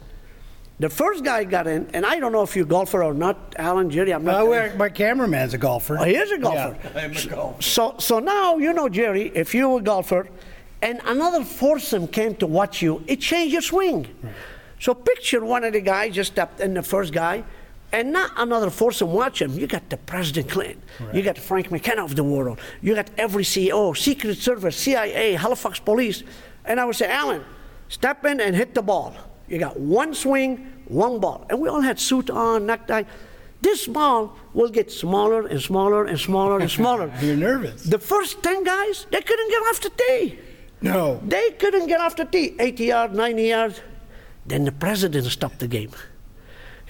the 0.79 0.89
first 0.89 1.23
guy 1.23 1.45
got 1.45 1.67
in, 1.67 1.87
and 1.93 2.07
I 2.07 2.19
don't 2.19 2.33
know 2.33 2.43
if 2.43 2.57
you're 2.57 2.65
a 2.65 2.69
golfer 2.69 3.05
or 3.05 3.13
not, 3.13 3.55
Alan, 3.59 3.91
Jerry. 3.91 4.13
I'm 4.15 4.25
not. 4.25 4.41
Uh, 4.43 4.47
we're- 4.47 4.75
my 4.77 4.89
cameraman's 4.89 5.53
a 5.53 5.59
golfer. 5.59 5.99
Oh, 6.01 6.05
he 6.05 6.17
is 6.17 6.31
a 6.33 6.39
golfer. 6.39 6.77
Yeah, 6.83 7.03
I'm 7.03 7.15
a 7.15 7.27
golfer. 7.27 7.63
So, 7.63 7.97
so 7.99 8.19
now 8.21 8.57
you 8.57 8.73
know, 8.73 8.89
Jerry, 8.89 9.31
if 9.35 9.55
you're 9.55 9.79
a 9.79 9.83
golfer, 9.83 10.29
and 10.81 10.99
another 11.05 11.45
foursome 11.45 12.09
came 12.09 12.35
to 12.37 12.47
watch 12.47 12.81
you, 12.81 13.03
it 13.07 13.21
changed 13.21 13.53
your 13.53 13.61
swing. 13.63 14.07
So 14.79 14.95
picture 14.95 15.45
one 15.45 15.63
of 15.65 15.75
the 15.75 15.83
guys 15.83 16.15
just 16.15 16.33
stepped 16.33 16.61
in 16.61 16.73
the 16.73 16.83
first 16.83 17.13
guy, 17.13 17.45
and 17.93 18.13
not 18.13 18.33
another 18.37 18.71
foursome 18.71 19.13
watch 19.13 19.43
him. 19.43 19.53
You 19.59 19.67
got 19.67 19.89
the 19.91 19.97
President 19.97 20.49
Clinton, 20.49 20.83
you 21.13 21.23
got 21.23 21.39
Frank 21.39 21.71
McKenna 21.71 22.05
of 22.05 22.17
the 22.17 22.25
world, 22.25 22.61
you 22.81 22.95
got 22.95 23.11
every 23.19 23.45
CEO, 23.45 23.97
Secret 23.97 24.39
Service, 24.39 24.77
CIA, 24.77 25.35
Halifax 25.35 25.81
Police, 25.81 26.23
and 26.65 26.79
I 26.79 26.85
would 26.85 26.97
say, 26.97 27.11
Alan, 27.11 27.45
step 27.89 28.25
in 28.25 28.41
and 28.41 28.55
hit 28.55 28.75
the 28.75 28.83
ball. 28.83 29.15
You 29.49 29.59
got 29.59 29.79
one 29.79 30.15
swing, 30.15 30.85
one 30.87 31.19
ball, 31.19 31.47
and 31.51 31.61
we 31.61 31.69
all 31.69 31.81
had 31.81 31.99
suit 31.99 32.31
on, 32.31 32.67
necktie. 32.67 33.03
This 33.63 33.87
ball 33.87 34.37
will 34.55 34.71
get 34.71 34.91
smaller 34.91 35.47
and 35.47 35.61
smaller 35.61 36.07
and 36.07 36.19
smaller 36.19 36.61
and 36.61 36.71
smaller. 36.71 37.13
You're 37.21 37.37
nervous. 37.37 37.83
The 37.83 37.99
first 37.99 38.43
10 38.43 38.65
guys, 38.65 39.07
they 39.11 39.21
couldn't 39.21 39.51
get 39.51 39.63
off 39.63 39.81
the 39.81 39.91
tee. 39.91 40.39
No. 40.81 41.21
They 41.27 41.51
couldn't 41.53 41.87
get 41.87 42.01
off 42.01 42.17
the 42.17 42.25
tee. 42.25 42.57
80 42.59 42.85
yards, 42.85 43.15
90 43.15 43.43
yards. 43.43 43.81
Then 44.47 44.65
the 44.65 44.73
president 44.73 45.27
stopped 45.27 45.59
the 45.59 45.69
game. 45.69 45.91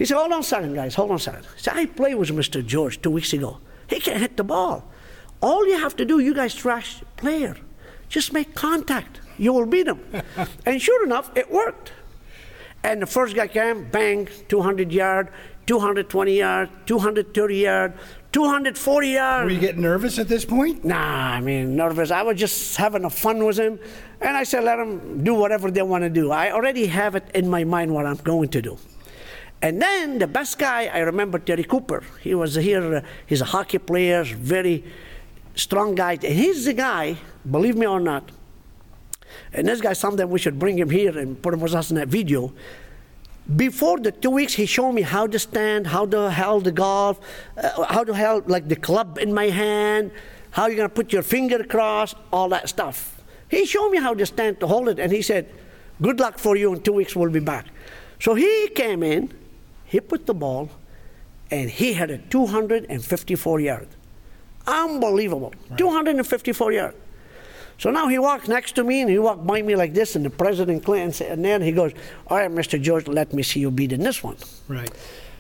He 0.01 0.07
said, 0.07 0.17
Hold 0.17 0.33
on 0.33 0.41
a 0.41 0.43
second, 0.43 0.73
guys, 0.73 0.95
hold 0.95 1.11
on 1.11 1.17
a 1.17 1.21
second. 1.21 1.43
He 1.57 1.61
said, 1.61 1.77
I 1.77 1.85
played 1.85 2.15
with 2.15 2.31
Mr. 2.31 2.65
George 2.65 3.03
two 3.03 3.11
weeks 3.11 3.35
ago. 3.35 3.59
He 3.87 4.01
can't 4.01 4.19
hit 4.19 4.39
the 4.39 4.45
ball. 4.45 4.91
All 5.43 5.69
you 5.69 5.79
have 5.79 5.95
to 5.97 6.07
do, 6.07 6.21
you 6.21 6.33
guys 6.33 6.55
trash 6.55 7.03
player, 7.19 7.55
just 8.09 8.33
make 8.33 8.55
contact. 8.55 9.21
You 9.37 9.53
will 9.53 9.67
beat 9.67 9.87
him. 9.87 10.01
and 10.65 10.81
sure 10.81 11.05
enough, 11.05 11.31
it 11.37 11.53
worked. 11.53 11.93
And 12.83 13.03
the 13.03 13.07
first 13.07 13.37
guy 13.37 13.47
came, 13.47 13.91
bang, 13.91 14.27
200 14.49 14.91
yard, 14.91 15.29
220 15.67 16.35
yard, 16.35 16.71
230 16.87 17.57
yard, 17.57 17.93
240 18.33 19.09
yard. 19.09 19.45
Were 19.45 19.51
you 19.51 19.61
getting 19.61 19.83
nervous 19.83 20.19
at 20.19 20.29
this 20.29 20.47
point? 20.47 20.83
Nah, 20.83 20.97
I 20.97 21.43
mean, 21.43 21.77
nervous. 21.77 22.11
I 22.11 22.23
was 22.23 22.39
just 22.39 22.79
having 22.79 23.05
a 23.05 23.11
fun 23.11 23.45
with 23.45 23.59
him. 23.59 23.79
And 24.23 24.35
I 24.35 24.45
said, 24.45 24.65
let 24.65 24.77
them 24.77 25.23
do 25.23 25.35
whatever 25.35 25.71
they 25.71 25.83
want 25.83 26.05
to 26.05 26.11
do. 26.11 26.31
I 26.31 26.53
already 26.53 26.87
have 26.87 27.17
it 27.17 27.31
in 27.35 27.51
my 27.51 27.65
mind 27.65 27.93
what 27.93 28.07
I'm 28.07 28.17
going 28.17 28.49
to 28.49 28.63
do. 28.63 28.79
And 29.63 29.81
then 29.81 30.19
the 30.19 30.27
best 30.27 30.59
guy, 30.59 30.87
I 30.87 31.01
remember 31.01 31.39
Terry 31.39 31.65
Cooper. 31.65 32.03
He 32.23 32.35
was 32.35 32.55
here, 32.55 33.05
he's 33.27 33.43
a 33.43 33.47
hockey 33.47 33.79
player, 33.79 34.25
very 34.25 34.85
strong 35.55 35.95
guy. 35.95 36.13
And 36.13 36.25
he's 36.25 36.65
the 36.65 36.73
guy, 36.73 37.19
believe 37.51 37.77
me 37.77 37.87
or 37.87 38.01
not, 38.01 38.31
and 39.53 39.67
this 39.67 39.81
guy, 39.81 39.93
someday 39.93 40.25
we 40.25 40.39
should 40.39 40.59
bring 40.59 40.79
him 40.79 40.91
here 40.91 41.17
and 41.19 41.41
put 41.41 41.55
him 41.55 41.61
with 41.61 41.75
us 41.75 41.91
in 41.91 41.97
that 41.97 42.09
video. 42.09 42.53
Before 43.57 43.99
the 43.99 44.13
two 44.13 44.31
weeks, 44.31 44.55
he 44.55 44.67
showed 44.67 44.93
me 44.93 45.03
how 45.03 45.27
to 45.27 45.39
stand, 45.39 45.89
how 45.89 46.07
to 46.07 46.31
hold 46.31 46.65
the 46.65 46.73
golf, 46.73 47.19
uh, 47.57 47.85
how 47.85 48.05
to 48.05 48.15
hold 48.15 48.49
like 48.49 48.69
the 48.69 48.77
club 48.77 49.19
in 49.19 49.35
my 49.35 49.49
hand, 49.49 50.13
how 50.53 50.67
you're 50.67 50.77
gonna 50.77 50.89
put 50.89 51.13
your 51.13 51.23
finger 51.23 51.57
across, 51.57 52.15
all 52.33 52.49
that 52.51 52.69
stuff. 52.69 53.23
He 53.49 53.67
showed 53.67 53.91
me 53.91 53.99
how 53.99 54.15
to 54.15 54.25
stand 54.25 54.61
to 54.61 54.69
hold 54.69 54.89
it, 54.89 55.01
and 55.01 55.11
he 55.11 55.23
said, 55.23 55.49
"Good 56.01 56.21
luck 56.21 56.39
for 56.39 56.57
you. 56.57 56.73
In 56.73 56.81
two 56.81 56.93
weeks, 56.93 57.17
we'll 57.17 57.31
be 57.31 57.41
back." 57.41 57.67
So 58.21 58.35
he 58.35 58.69
came 58.69 59.03
in, 59.03 59.33
he 59.91 59.99
put 59.99 60.27
the 60.27 60.35
ball, 60.35 60.71
and 61.51 61.69
he 61.69 61.95
had 61.95 62.13
a 62.13 62.19
254 62.19 63.59
yard. 63.59 63.89
Unbelievable, 64.65 65.53
254 65.77 66.73
yard. 66.73 66.95
So 67.77 67.91
now 67.91 68.07
he 68.07 68.17
walked 68.21 68.47
next 68.47 68.77
to 68.77 68.85
me 68.85 69.01
and 69.01 69.11
he 69.11 69.19
walked 69.19 69.45
by 69.45 69.63
me 69.63 69.75
like 69.75 69.93
this, 69.93 70.15
and 70.15 70.25
the 70.25 70.31
President 70.31 70.85
Clinton 70.85 71.13
said, 71.13 71.33
and 71.33 71.45
then 71.45 71.61
he 71.61 71.73
goes, 71.73 71.93
All 72.29 72.37
right, 72.37 72.49
Mr. 72.49 72.81
George, 72.81 73.09
let 73.09 73.33
me 73.33 73.43
see 73.43 73.59
you 73.59 73.73
beat 73.73 73.91
in 73.91 74.01
this 74.01 74.23
one. 74.23 74.37
Right. 74.69 74.93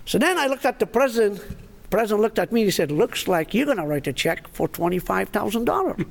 So 0.05 0.19
then 0.19 0.37
I 0.37 0.49
looked 0.49 0.65
at 0.65 0.81
the 0.81 0.87
president. 0.87 1.39
The 1.83 1.89
president 1.89 2.23
looked 2.23 2.41
at 2.41 2.51
me 2.51 2.63
and 2.63 2.67
he 2.67 2.73
said, 2.73 2.91
Looks 2.91 3.29
like 3.29 3.55
you're 3.55 3.67
going 3.67 3.77
to 3.77 3.87
write 3.87 4.09
a 4.09 4.13
check 4.13 4.49
for 4.49 4.69
$25,000. 4.69 6.07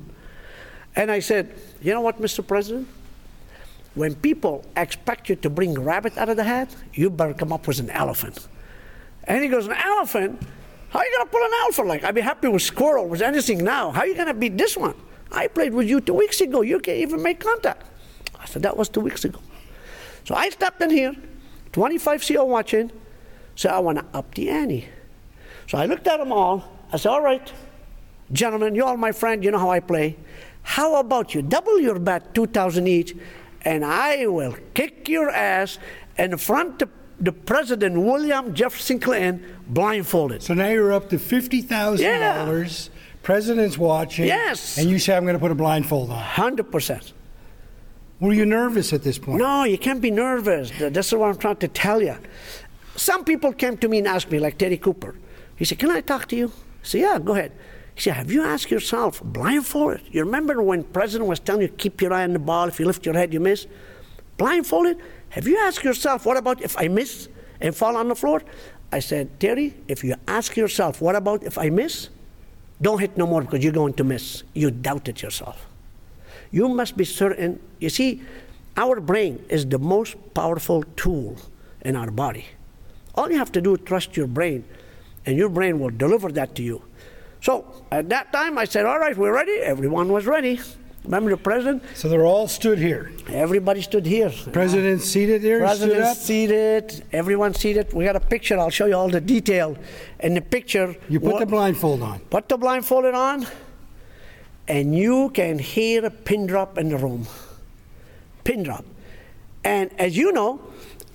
and 0.96 1.10
I 1.10 1.18
said, 1.18 1.52
You 1.82 1.92
know 1.92 2.00
what, 2.00 2.18
Mr. 2.22 2.46
President? 2.46 2.88
When 3.94 4.14
people 4.14 4.64
expect 4.76 5.28
you 5.28 5.36
to 5.36 5.50
bring 5.50 5.74
rabbit 5.74 6.16
out 6.16 6.28
of 6.28 6.36
the 6.36 6.44
hat, 6.44 6.74
you 6.94 7.10
better 7.10 7.34
come 7.34 7.52
up 7.52 7.66
with 7.66 7.80
an 7.80 7.90
elephant. 7.90 8.46
And 9.24 9.42
he 9.42 9.48
goes, 9.48 9.66
An 9.66 9.72
elephant? 9.72 10.40
How 10.90 11.00
are 11.00 11.04
you 11.04 11.16
going 11.16 11.26
to 11.26 11.30
pull 11.30 11.42
an 11.42 11.50
elephant 11.62 11.88
like? 11.88 12.04
I'd 12.04 12.14
be 12.14 12.20
happy 12.20 12.48
with 12.48 12.62
squirrel, 12.62 13.06
with 13.06 13.22
anything 13.22 13.62
now. 13.62 13.90
How 13.90 14.00
are 14.00 14.06
you 14.06 14.14
going 14.14 14.26
to 14.26 14.34
beat 14.34 14.58
this 14.58 14.76
one? 14.76 14.94
I 15.30 15.46
played 15.46 15.72
with 15.72 15.88
you 15.88 16.00
two 16.00 16.14
weeks 16.14 16.40
ago. 16.40 16.62
You 16.62 16.80
can't 16.80 16.98
even 16.98 17.22
make 17.22 17.40
contact. 17.40 17.84
I 18.38 18.46
said, 18.46 18.62
That 18.62 18.76
was 18.76 18.88
two 18.88 19.00
weeks 19.00 19.24
ago. 19.24 19.40
So 20.24 20.34
I 20.34 20.48
stepped 20.50 20.80
in 20.82 20.90
here, 20.90 21.14
25 21.72 22.26
CO 22.26 22.44
watching, 22.44 22.92
said, 23.56 23.72
I 23.72 23.78
want 23.80 23.98
to 23.98 24.06
up 24.16 24.34
the 24.34 24.50
ante. 24.50 24.88
So 25.68 25.78
I 25.78 25.86
looked 25.86 26.06
at 26.06 26.18
them 26.18 26.32
all. 26.32 26.64
I 26.92 26.96
said, 26.96 27.10
All 27.10 27.22
right, 27.22 27.52
gentlemen, 28.32 28.74
you're 28.74 28.86
all 28.86 28.96
my 28.96 29.12
friend. 29.12 29.42
You 29.44 29.50
know 29.50 29.58
how 29.58 29.70
I 29.70 29.80
play. 29.80 30.16
How 30.62 30.96
about 30.96 31.34
you 31.34 31.42
double 31.42 31.80
your 31.80 31.98
bet, 31.98 32.34
2,000 32.34 32.86
each, 32.86 33.16
and 33.62 33.84
I 33.84 34.26
will 34.26 34.56
kick 34.74 35.08
your 35.08 35.30
ass 35.30 35.78
in 36.16 36.36
front 36.38 36.82
of 36.82 36.90
the 37.18 37.32
President 37.32 38.00
William 38.00 38.54
Jefferson 38.54 38.98
Clinton 38.98 39.44
blindfolded. 39.68 40.42
So 40.42 40.54
now 40.54 40.68
you're 40.68 40.92
up 40.92 41.10
to 41.10 41.18
fifty 41.18 41.60
thousand 41.60 42.20
dollars. 42.20 42.90
President's 43.22 43.76
watching. 43.76 44.26
Yes. 44.26 44.78
And 44.78 44.88
you 44.88 44.98
say 44.98 45.14
I'm 45.14 45.24
going 45.24 45.34
to 45.34 45.38
put 45.38 45.50
a 45.50 45.54
blindfold 45.54 46.10
on. 46.10 46.22
100%. 46.24 47.12
Were 48.18 48.32
you 48.32 48.46
nervous 48.46 48.92
at 48.94 49.02
this 49.02 49.18
point? 49.18 49.38
No, 49.38 49.64
you 49.64 49.76
can't 49.78 50.00
be 50.00 50.10
nervous. 50.10 50.72
That's 50.78 51.12
what 51.12 51.28
I'm 51.28 51.36
trying 51.36 51.56
to 51.56 51.68
tell 51.68 52.02
you. 52.02 52.16
Some 52.96 53.24
people 53.24 53.52
came 53.52 53.76
to 53.78 53.88
me 53.88 53.98
and 53.98 54.06
asked 54.06 54.30
me, 54.30 54.38
like 54.38 54.58
Terry 54.58 54.78
Cooper. 54.78 55.16
He 55.56 55.64
said, 55.66 55.78
Can 55.78 55.90
I 55.90 56.00
talk 56.00 56.28
to 56.28 56.36
you? 56.36 56.48
I 56.48 56.50
said, 56.82 57.00
Yeah, 57.02 57.18
go 57.18 57.34
ahead. 57.34 57.52
Have 58.04 58.32
you 58.32 58.42
asked 58.42 58.70
yourself, 58.70 59.22
blindfolded? 59.22 60.02
You 60.10 60.24
remember 60.24 60.62
when 60.62 60.84
President 60.84 61.28
was 61.28 61.40
telling 61.40 61.62
you, 61.62 61.68
keep 61.68 62.00
your 62.00 62.12
eye 62.12 62.24
on 62.24 62.32
the 62.32 62.38
ball, 62.38 62.68
if 62.68 62.80
you 62.80 62.86
lift 62.86 63.04
your 63.04 63.14
head, 63.14 63.34
you 63.34 63.40
miss? 63.40 63.66
Blindfolded? 64.38 64.98
Have 65.30 65.46
you 65.46 65.58
asked 65.58 65.84
yourself, 65.84 66.24
what 66.24 66.36
about 66.36 66.62
if 66.62 66.78
I 66.78 66.88
miss 66.88 67.28
and 67.60 67.74
fall 67.76 67.96
on 67.96 68.08
the 68.08 68.14
floor? 68.14 68.42
I 68.90 69.00
said, 69.00 69.38
Terry, 69.38 69.74
if 69.86 70.02
you 70.02 70.14
ask 70.26 70.56
yourself, 70.56 71.00
what 71.00 71.14
about 71.14 71.42
if 71.42 71.58
I 71.58 71.68
miss? 71.68 72.08
Don't 72.82 72.98
hit 72.98 73.16
no 73.16 73.26
more 73.26 73.42
because 73.42 73.62
you're 73.62 73.72
going 73.72 73.94
to 73.94 74.04
miss. 74.04 74.42
You 74.54 74.70
doubted 74.70 75.20
yourself. 75.20 75.66
You 76.50 76.68
must 76.68 76.96
be 76.96 77.04
certain. 77.04 77.60
You 77.78 77.90
see, 77.90 78.22
our 78.76 79.00
brain 79.00 79.44
is 79.48 79.66
the 79.66 79.78
most 79.78 80.16
powerful 80.34 80.82
tool 80.96 81.36
in 81.82 81.94
our 81.94 82.10
body. 82.10 82.46
All 83.14 83.30
you 83.30 83.38
have 83.38 83.52
to 83.52 83.60
do 83.60 83.74
is 83.74 83.80
trust 83.84 84.16
your 84.16 84.26
brain, 84.26 84.64
and 85.26 85.36
your 85.36 85.48
brain 85.48 85.78
will 85.78 85.90
deliver 85.90 86.32
that 86.32 86.54
to 86.56 86.62
you. 86.62 86.82
So 87.42 87.64
at 87.90 88.08
that 88.10 88.32
time, 88.32 88.58
I 88.58 88.64
said, 88.64 88.86
All 88.86 88.98
right, 88.98 89.16
we're 89.16 89.34
ready. 89.34 89.52
Everyone 89.52 90.12
was 90.12 90.26
ready. 90.26 90.60
Remember 91.04 91.30
the 91.30 91.38
president? 91.38 91.82
So 91.94 92.08
they're 92.10 92.26
all 92.26 92.46
stood 92.46 92.78
here. 92.78 93.10
Everybody 93.30 93.80
stood 93.80 94.04
here. 94.04 94.30
President 94.52 95.00
seated 95.00 95.40
there, 95.40 95.56
stood 95.74 95.88
President 95.88 96.16
seated, 96.18 97.04
everyone 97.12 97.54
seated. 97.54 97.92
We 97.94 98.04
got 98.04 98.16
a 98.16 98.20
picture. 98.20 98.58
I'll 98.58 98.68
show 98.68 98.84
you 98.84 98.94
all 98.94 99.08
the 99.08 99.20
detail. 99.20 99.78
In 100.20 100.34
the 100.34 100.42
picture, 100.42 100.94
You 101.08 101.18
put 101.18 101.32
what- 101.32 101.40
the 101.40 101.46
blindfold 101.46 102.02
on. 102.02 102.18
Put 102.28 102.50
the 102.50 102.58
blindfold 102.58 103.06
on, 103.06 103.46
and 104.68 104.94
you 104.94 105.30
can 105.30 105.58
hear 105.58 106.04
a 106.04 106.10
pin 106.10 106.46
drop 106.46 106.76
in 106.76 106.90
the 106.90 106.98
room. 106.98 107.26
Pin 108.44 108.62
drop. 108.62 108.84
And 109.64 109.90
as 109.98 110.16
you 110.18 110.32
know, 110.32 110.60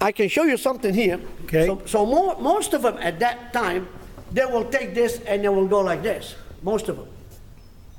I 0.02 0.12
can 0.12 0.30
show 0.30 0.44
you 0.44 0.58
something 0.58 0.96
here. 0.96 1.20
Okay. 1.46 1.68
So, 1.68 1.82
so 1.86 2.06
mo- 2.08 2.40
most 2.40 2.74
of 2.74 2.82
them 2.82 2.98
at 3.00 3.20
that 3.20 3.54
time, 3.54 3.88
they 4.36 4.46
will 4.46 4.66
take 4.66 4.94
this 4.94 5.22
and 5.22 5.42
they 5.46 5.48
will 5.48 5.68
go 5.68 5.80
like 5.80 6.04
this. 6.04 6.36
Most 6.62 6.90
of 6.90 6.98
them. 6.98 7.08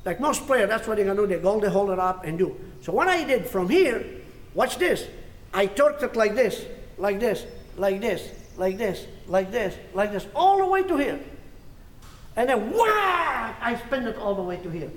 Like 0.04 0.20
most 0.20 0.46
players, 0.46 0.68
that's 0.68 0.86
what 0.86 0.98
they're 0.98 1.06
gonna 1.06 1.18
do. 1.18 1.26
They 1.26 1.40
go, 1.40 1.58
they 1.58 1.70
hold 1.70 1.90
it 1.90 1.98
up 1.98 2.24
and 2.26 2.38
do. 2.38 2.54
So 2.82 2.92
what 2.92 3.08
I 3.08 3.24
did 3.24 3.46
from 3.46 3.70
here, 3.70 4.04
watch 4.52 4.76
this. 4.76 5.06
I 5.54 5.66
torqued 5.66 6.02
it 6.02 6.14
like 6.14 6.34
this, 6.34 6.66
like 6.98 7.20
this, 7.20 7.46
like 7.78 8.02
this, 8.02 8.28
like 8.58 8.76
this, 8.76 9.06
like 9.26 9.50
this, 9.50 9.74
like 9.94 10.12
this, 10.12 10.26
all 10.34 10.58
the 10.58 10.66
way 10.66 10.82
to 10.82 10.96
here. 10.98 11.18
And 12.36 12.50
then 12.50 12.70
whack, 12.70 13.56
I 13.62 13.80
spin 13.86 14.06
it 14.06 14.18
all 14.18 14.34
the 14.34 14.42
way 14.42 14.58
to 14.58 14.68
here. 14.68 14.90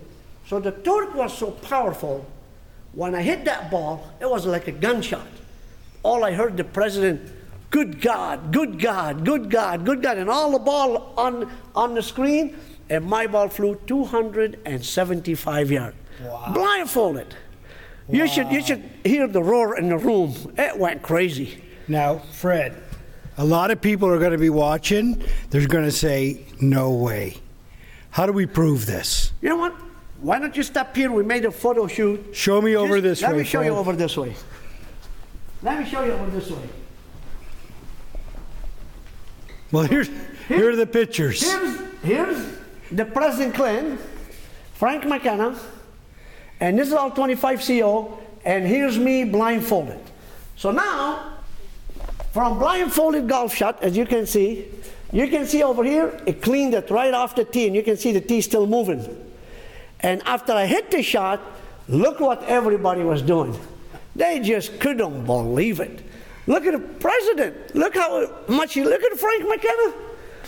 So 0.46 0.60
the 0.60 0.74
torque 0.74 1.16
was 1.16 1.38
so 1.38 1.52
powerful. 1.52 2.26
When 2.92 3.16
I 3.16 3.22
hit 3.22 3.46
that 3.46 3.72
ball, 3.72 4.12
it 4.20 4.30
was 4.30 4.46
like 4.46 4.68
a 4.68 4.74
gunshot. 4.74 5.28
All 6.04 6.26
I 6.26 6.34
heard 6.34 6.58
the 6.58 6.66
president, 6.66 7.22
good 7.70 8.02
God, 8.02 8.52
good 8.52 8.80
God, 8.80 9.26
good 9.26 9.50
God, 9.50 9.86
good 9.86 10.02
God, 10.02 10.18
and 10.18 10.30
all 10.30 10.52
the 10.52 10.60
ball 10.60 11.14
on 11.18 11.52
on 11.76 11.94
the 11.96 12.02
screen, 12.02 12.58
and 12.90 13.06
my 13.06 13.28
ball 13.28 13.50
flew 13.50 13.76
275 13.88 15.72
yards. 15.72 15.96
Blindfolded. 16.54 17.36
You 18.10 18.28
should 18.28 18.52
you 18.52 18.62
should 18.62 18.84
hear 19.04 19.28
the 19.28 19.44
roar 19.44 19.78
in 19.78 19.90
the 19.90 19.98
room. 19.98 20.34
It 20.58 20.78
went 20.78 21.02
crazy. 21.02 21.64
Now, 21.88 22.20
Fred, 22.34 22.76
a 23.38 23.46
lot 23.46 23.72
of 23.72 23.82
people 23.82 24.10
are 24.10 24.20
going 24.20 24.32
to 24.32 24.38
be 24.38 24.50
watching. 24.50 25.24
They're 25.50 25.66
going 25.68 25.86
to 25.86 25.92
say, 25.92 26.46
no 26.62 26.92
way. 26.92 27.38
How 28.12 28.26
do 28.26 28.34
we 28.34 28.46
prove 28.46 28.86
this? 28.86 29.32
You 29.42 29.50
know 29.50 29.58
what? 29.58 29.74
Why 30.22 30.40
don't 30.40 30.56
you 30.58 30.64
stop 30.64 30.96
here? 30.96 31.12
We 31.12 31.24
made 31.24 31.46
a 31.46 31.52
photo 31.52 31.88
shoot. 31.88 32.36
Show 32.36 32.62
me 32.62 32.76
over 32.76 33.00
this 33.00 33.22
let 33.22 33.32
way. 33.32 33.38
Let 33.38 33.44
me 33.44 33.50
show 33.50 33.62
you 33.62 33.76
over 33.76 33.94
this 33.94 34.18
way. 34.18 34.36
Let 35.64 35.80
me 35.80 35.90
show 35.90 36.04
you 36.04 36.12
over 36.12 36.30
this 36.30 36.52
way. 36.52 36.70
Well, 39.72 39.84
here's, 39.84 40.10
here 40.48 40.72
are 40.72 40.76
the 40.76 40.88
pictures. 40.88 41.44
Here's, 41.44 41.80
here's 42.02 42.58
the 42.92 43.06
President 43.06 43.54
Clinton, 43.54 44.00
Frank 44.74 45.06
McKenna, 45.06 45.60
and 46.60 46.78
this 46.78 46.88
is 46.88 46.94
all 46.94 47.12
25 47.12 47.66
CO, 47.66 48.20
and 48.44 48.66
here's 48.66 48.98
me 48.98 49.24
blindfolded. 49.26 50.00
So 50.56 50.72
now, 50.72 51.38
from 52.32 52.58
blindfolded 52.58 53.30
golf 53.30 53.54
shot, 53.54 53.82
as 53.84 53.96
you 53.96 54.08
can 54.08 54.26
see, 54.26 54.66
you 55.12 55.28
can 55.28 55.46
see 55.46 55.62
over 55.62 55.84
here, 55.84 56.20
it 56.26 56.42
cleaned 56.42 56.74
it 56.74 56.90
right 56.90 57.14
off 57.14 57.36
the 57.36 57.46
tee, 57.46 57.68
and 57.68 57.76
you 57.76 57.84
can 57.84 57.98
see 57.98 58.12
the 58.12 58.22
tee 58.22 58.42
still 58.42 58.66
moving. 58.66 59.06
And 60.00 60.24
after 60.26 60.54
I 60.54 60.66
hit 60.66 60.90
the 60.90 61.04
shot, 61.04 61.42
look 61.88 62.20
what 62.20 62.44
everybody 62.44 63.04
was 63.04 63.22
doing. 63.22 63.60
They 64.16 64.40
just 64.40 64.80
couldn't 64.80 65.26
believe 65.26 65.80
it. 65.80 66.02
Look 66.50 66.66
at 66.66 66.74
the 66.74 66.80
president. 66.80 67.76
Look 67.76 67.94
how 67.94 68.28
much 68.48 68.74
he 68.74 68.84
look 68.84 69.04
at 69.04 69.20
Frank 69.20 69.48
McKenna. 69.48 69.94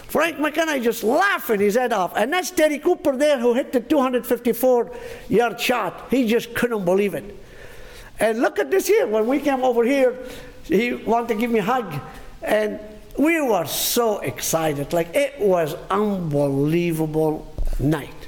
Frank 0.07 0.39
McKenna 0.39 0.79
just 0.79 1.03
laughing 1.03 1.59
his 1.59 1.75
head 1.75 1.93
off. 1.93 2.17
And 2.17 2.33
that's 2.33 2.49
Terry 2.49 2.79
Cooper 2.79 3.15
there 3.15 3.37
who 3.37 3.53
hit 3.53 3.71
the 3.71 3.81
254 3.81 4.91
yard 5.29 5.61
shot. 5.61 6.07
He 6.09 6.27
just 6.27 6.55
couldn't 6.55 6.85
believe 6.85 7.13
it. 7.13 7.37
And 8.19 8.41
look 8.41 8.57
at 8.57 8.71
this 8.71 8.87
here. 8.87 9.05
When 9.05 9.27
we 9.27 9.39
came 9.39 9.63
over 9.63 9.83
here, 9.83 10.17
he 10.63 10.93
wanted 10.93 11.27
to 11.27 11.35
give 11.35 11.51
me 11.51 11.59
a 11.59 11.63
hug. 11.63 11.93
And 12.41 12.79
we 13.19 13.39
were 13.39 13.65
so 13.65 14.19
excited. 14.21 14.93
Like 14.93 15.15
it 15.15 15.39
was 15.39 15.75
unbelievable 15.91 17.53
night. 17.79 18.20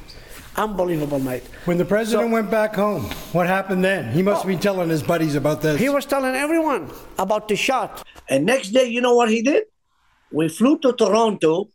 Unbelievable 0.56 1.20
mate. 1.20 1.44
When 1.66 1.78
the 1.78 1.86
president 1.86 2.30
So- 2.30 2.34
went 2.34 2.52
back 2.52 2.76
home, 2.76 3.06
what 3.32 3.48
happened 3.48 3.84
then? 3.84 4.12
He 4.12 4.22
must 4.22 4.36
oh. 4.36 4.40
have 4.42 4.48
been 4.48 4.60
telling 4.60 4.90
his 4.90 5.02
buddies 5.02 5.36
about 5.36 5.62
this. 5.62 5.80
He 5.80 5.90
was 5.90 6.06
telling 6.06 6.36
everyone 6.36 6.92
about 7.18 7.48
the 7.48 7.56
shot. 7.56 8.06
And 8.30 8.46
next 8.46 8.70
day, 8.70 8.86
you 8.86 9.02
know 9.02 9.16
what 9.16 9.30
he 9.30 9.42
did? 9.42 9.64
We 10.32 10.50
flew 10.50 10.78
to 10.80 10.94
Toronto. 10.94 11.70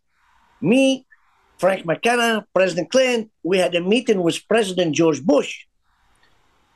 Me, 0.61 1.05
Frank 1.57 1.85
McKenna, 1.85 2.45
President 2.53 2.89
Clinton, 2.89 3.29
we 3.43 3.57
had 3.57 3.75
a 3.75 3.81
meeting 3.81 4.21
with 4.21 4.47
President 4.47 4.95
George 4.95 5.21
Bush. 5.23 5.65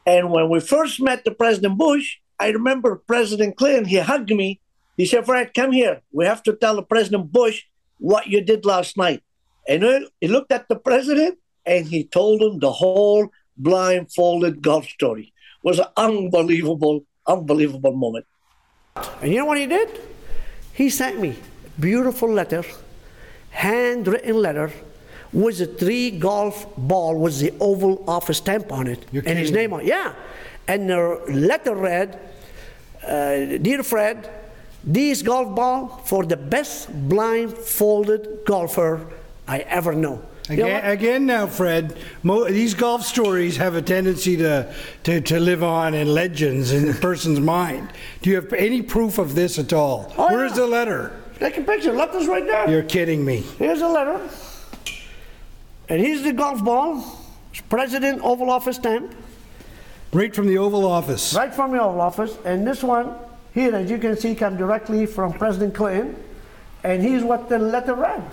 And 0.05 0.31
when 0.31 0.49
we 0.49 0.59
first 0.59 1.01
met 1.01 1.23
the 1.23 1.31
President 1.31 1.77
Bush, 1.77 2.17
I 2.39 2.49
remember 2.49 3.01
President 3.07 3.55
Clinton, 3.55 3.85
he 3.85 3.97
hugged 3.99 4.29
me. 4.31 4.59
He 4.97 5.05
said, 5.05 5.25
Frank, 5.25 5.53
come 5.53 5.71
here. 5.71 6.01
We 6.11 6.25
have 6.25 6.43
to 6.43 6.53
tell 6.53 6.75
the 6.75 6.83
President 6.83 7.31
Bush 7.31 7.63
what 7.99 8.27
you 8.27 8.41
did 8.41 8.65
last 8.65 8.97
night. 8.97 9.23
And 9.67 9.83
he- 9.83 10.07
he 10.19 10.27
looked 10.27 10.51
at 10.51 10.67
the 10.67 10.75
president 10.75 11.39
and 11.65 11.85
he 11.85 12.03
told 12.03 12.41
them 12.41 12.59
the 12.59 12.71
whole 12.71 13.29
blindfolded 13.57 14.61
golf 14.61 14.85
story. 14.85 15.33
It 15.63 15.67
was 15.67 15.79
an 15.79 15.87
unbelievable, 15.97 17.05
unbelievable 17.27 17.93
moment. 17.93 18.25
And 19.21 19.31
you 19.31 19.39
know 19.39 19.45
what 19.45 19.57
he 19.57 19.67
did? 19.67 19.89
He 20.73 20.89
sent 20.89 21.19
me 21.19 21.35
a 21.65 21.81
beautiful 21.81 22.31
letter, 22.31 22.63
handwritten 23.51 24.35
letter, 24.35 24.71
with 25.31 25.61
a 25.61 25.65
three 25.65 26.11
golf 26.11 26.67
ball 26.77 27.17
with 27.17 27.39
the 27.39 27.53
Oval 27.59 28.03
Office 28.07 28.37
stamp 28.37 28.71
on 28.71 28.87
it 28.87 29.03
You're 29.11 29.23
and 29.25 29.37
his 29.37 29.49
kidding 29.49 29.63
name 29.63 29.73
on 29.73 29.81
it. 29.81 29.87
Yeah. 29.87 30.13
And 30.67 30.89
the 30.89 31.21
letter 31.27 31.75
read, 31.75 32.19
uh, 33.05 33.57
Dear 33.57 33.83
Fred, 33.83 34.29
this 34.83 35.21
golf 35.21 35.55
ball 35.55 36.01
for 36.05 36.25
the 36.25 36.37
best 36.37 36.89
blindfolded 37.09 38.45
golfer 38.45 39.07
I 39.47 39.59
ever 39.59 39.93
know. 39.93 40.21
You 40.49 40.57
know 40.57 40.63
Again, 40.65 40.83
what? 40.83 40.91
again 40.91 41.25
now, 41.25 41.47
Fred, 41.47 41.97
mo- 42.21 42.49
these 42.49 42.73
golf 42.73 43.03
stories 43.05 43.55
have 43.57 43.75
a 43.75 43.81
tendency 43.81 44.35
to, 44.37 44.73
to, 45.03 45.21
to 45.21 45.39
live 45.39 45.63
on 45.63 45.93
in 45.93 46.13
legends 46.13 46.73
in 46.73 46.85
the 46.85 46.93
person's 47.01 47.39
mind. 47.39 47.89
Do 48.21 48.29
you 48.29 48.35
have 48.35 48.51
any 48.51 48.81
proof 48.81 49.19
of 49.19 49.35
this 49.35 49.57
at 49.57 49.71
all? 49.71 50.11
Oh, 50.17 50.33
Where's 50.33 50.51
yeah. 50.51 50.57
the 50.57 50.67
letter? 50.67 51.11
Take 51.39 51.57
a 51.57 51.61
picture. 51.61 51.93
Left 51.93 52.11
this 52.13 52.27
right 52.27 52.45
there. 52.45 52.69
You're 52.69 52.83
kidding 52.83 53.23
me. 53.23 53.37
Here's 53.57 53.81
a 53.81 53.87
letter. 53.87 54.19
And 55.89 56.01
here's 56.01 56.23
the 56.23 56.33
golf 56.33 56.63
ball. 56.63 57.03
It's 57.51 57.61
President 57.61 58.21
Oval 58.23 58.49
Office 58.49 58.75
stamp. 58.77 59.15
Right 60.11 60.35
from 60.35 60.47
the 60.47 60.57
Oval 60.57 60.85
Office. 60.85 61.33
right 61.33 61.53
from 61.53 61.71
the 61.71 61.81
Oval 61.81 62.01
Office. 62.01 62.37
And 62.45 62.67
this 62.67 62.83
one 62.83 63.15
here, 63.53 63.73
as 63.75 63.89
you 63.89 63.97
can 63.97 64.17
see, 64.17 64.35
come 64.35 64.57
directly 64.57 65.05
from 65.05 65.33
President 65.33 65.73
Clinton. 65.73 66.21
And 66.83 67.01
here's 67.01 67.23
what 67.23 67.47
the 67.49 67.57
letter 67.59 67.93
read 67.95 68.23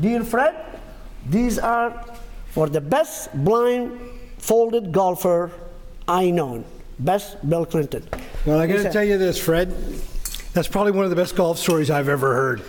Dear 0.00 0.24
Fred, 0.24 0.54
these 1.28 1.58
are 1.58 2.04
for 2.48 2.68
the 2.68 2.80
best 2.80 3.32
blindfolded 3.44 4.92
golfer 4.92 5.50
I 6.06 6.30
know. 6.30 6.64
Best 6.98 7.48
Bill 7.48 7.66
Clinton. 7.66 8.06
Well, 8.46 8.60
I 8.60 8.66
got 8.66 8.82
to 8.82 8.92
tell 8.92 9.04
you 9.04 9.18
this, 9.18 9.38
Fred. 9.38 9.70
That's 10.52 10.68
probably 10.68 10.92
one 10.92 11.04
of 11.04 11.10
the 11.10 11.16
best 11.16 11.34
golf 11.34 11.58
stories 11.58 11.90
I've 11.90 12.08
ever 12.08 12.34
heard. 12.34 12.62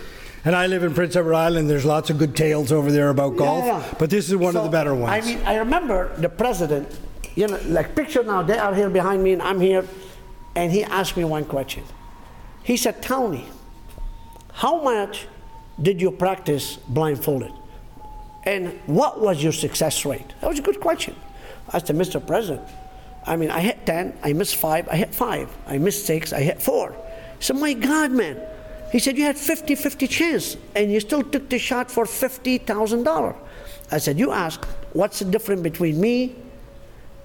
And 0.44 0.54
I 0.56 0.66
live 0.68 0.82
in 0.84 0.94
Prince 0.94 1.14
Edward 1.16 1.34
Island. 1.34 1.68
There's 1.68 1.84
lots 1.84 2.10
of 2.10 2.18
good 2.18 2.34
tales 2.36 2.72
over 2.72 2.90
there 2.90 3.10
about 3.10 3.36
golf, 3.36 3.64
Yeah, 3.64 3.78
yeah. 3.78 3.94
but 3.98 4.10
this 4.10 4.28
is 4.28 4.36
one 4.36 4.56
of 4.56 4.64
the 4.64 4.70
better 4.70 4.94
ones. 4.94 5.24
I 5.24 5.28
mean, 5.28 5.44
I 5.44 5.56
remember 5.56 6.16
the 6.18 6.28
president, 6.28 6.88
you 7.34 7.46
know, 7.48 7.58
like 7.66 7.94
picture 7.94 8.22
now, 8.22 8.42
they 8.42 8.58
are 8.58 8.74
here 8.74 8.88
behind 8.90 9.22
me 9.22 9.32
and 9.32 9.42
I'm 9.42 9.60
here, 9.60 9.84
and 10.54 10.72
he 10.72 10.82
asked 10.84 11.16
me 11.16 11.24
one 11.24 11.44
question. 11.44 11.82
He 12.62 12.76
said, 12.76 13.02
Tell 13.02 13.28
me, 13.28 13.44
how 14.52 14.82
much 14.82 15.26
did 15.80 16.00
you 16.00 16.10
practice 16.10 16.76
blindfolded? 16.88 17.52
And 18.44 18.78
what 18.86 19.20
was 19.20 19.42
your 19.42 19.52
success 19.52 20.04
rate? 20.04 20.34
That 20.40 20.48
was 20.48 20.58
a 20.58 20.62
good 20.62 20.80
question. 20.80 21.14
I 21.72 21.78
said, 21.78 21.96
Mr. 21.96 22.24
President, 22.24 22.66
I 23.26 23.36
mean, 23.36 23.50
I 23.50 23.60
hit 23.60 23.84
10, 23.84 24.18
I 24.22 24.32
missed 24.32 24.56
5, 24.56 24.88
I 24.88 24.96
hit 24.96 25.14
5. 25.14 25.56
I 25.66 25.78
missed 25.78 26.06
6, 26.06 26.32
I 26.32 26.40
hit 26.40 26.62
4. 26.62 26.96
He 27.38 27.44
said, 27.44 27.56
My 27.56 27.72
God, 27.72 28.12
man. 28.12 28.40
He 28.92 29.00
said, 29.00 29.18
You 29.18 29.24
had 29.24 29.36
50 29.36 29.74
50 29.74 30.06
chance, 30.06 30.56
and 30.76 30.92
you 30.92 31.00
still 31.00 31.24
took 31.24 31.48
the 31.48 31.58
shot 31.58 31.90
for 31.90 32.04
$50,000. 32.04 33.36
I 33.90 33.98
said, 33.98 34.18
You 34.18 34.30
ask, 34.30 34.64
what's 34.92 35.18
the 35.18 35.24
difference 35.24 35.62
between 35.62 36.00
me 36.00 36.36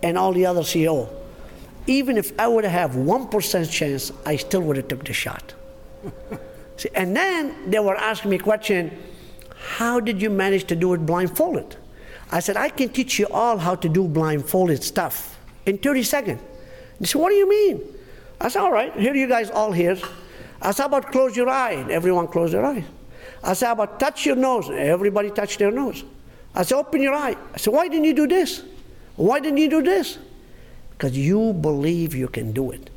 and 0.02 0.18
all 0.18 0.34
the 0.34 0.48
other 0.48 0.62
CEO? 0.62 1.08
Even 1.86 2.18
if 2.18 2.38
I 2.40 2.48
would 2.48 2.64
have 2.64 2.92
1% 2.92 3.72
chance, 3.72 4.12
I 4.26 4.36
still 4.38 4.62
would 4.62 4.78
have 4.78 4.88
took 4.88 5.06
the 5.06 5.14
shot. 5.14 5.54
See, 6.82 6.90
and 6.96 7.16
then 7.16 7.70
they 7.70 7.78
were 7.78 7.96
asking 7.96 8.32
me 8.32 8.38
a 8.38 8.40
question 8.40 8.98
how 9.78 10.00
did 10.00 10.20
you 10.20 10.32
manage 10.32 10.64
to 10.66 10.76
do 10.76 10.96
it 10.96 11.06
blindfolded? 11.06 11.76
I 12.32 12.40
said, 12.40 12.58
I 12.58 12.70
can 12.70 12.90
teach 12.90 13.20
you 13.20 13.28
all 13.28 13.60
how 13.60 13.76
to 13.76 13.88
do 13.88 14.08
blindfolded 14.08 14.84
stuff 14.84 15.38
in 15.68 15.78
30 15.78 16.02
seconds. 16.02 16.42
They 17.00 17.06
said, 17.06 17.22
What 17.22 17.30
do 17.30 17.36
you 17.36 17.48
mean? 17.48 17.84
I 18.40 18.48
said, 18.48 18.62
All 18.62 18.72
right, 18.72 18.92
here 18.96 19.14
you 19.14 19.28
guys 19.28 19.52
all 19.52 19.72
here. 19.72 19.96
I 20.60 20.72
said, 20.72 20.88
about 20.88 21.12
close 21.12 21.38
your 21.38 21.50
eye? 21.50 21.86
Everyone 21.92 22.28
close 22.28 22.52
their 22.52 22.66
eye. 22.66 22.84
I 23.44 23.54
said, 23.54 23.74
about 23.74 24.00
touch 24.00 24.26
your 24.26 24.36
nose? 24.36 24.68
Everybody 24.72 25.30
touch 25.30 25.60
their 25.60 25.72
nose. 25.72 26.04
I 26.56 26.64
said, 26.64 26.80
Open 26.80 27.04
your 27.04 27.14
eye. 27.14 27.38
I 27.54 27.58
said, 27.58 27.76
Why 27.76 27.90
didn't 27.90 28.06
you 28.06 28.16
do 28.16 28.26
this? 28.26 28.64
Why 29.18 29.40
didn't 29.40 29.60
you 29.60 29.70
do 29.70 29.84
this? 29.84 30.18
Because 30.90 31.16
you 31.16 31.54
believe 31.54 32.16
you 32.16 32.28
can 32.28 32.54
do 32.54 32.72
it. 32.72 32.90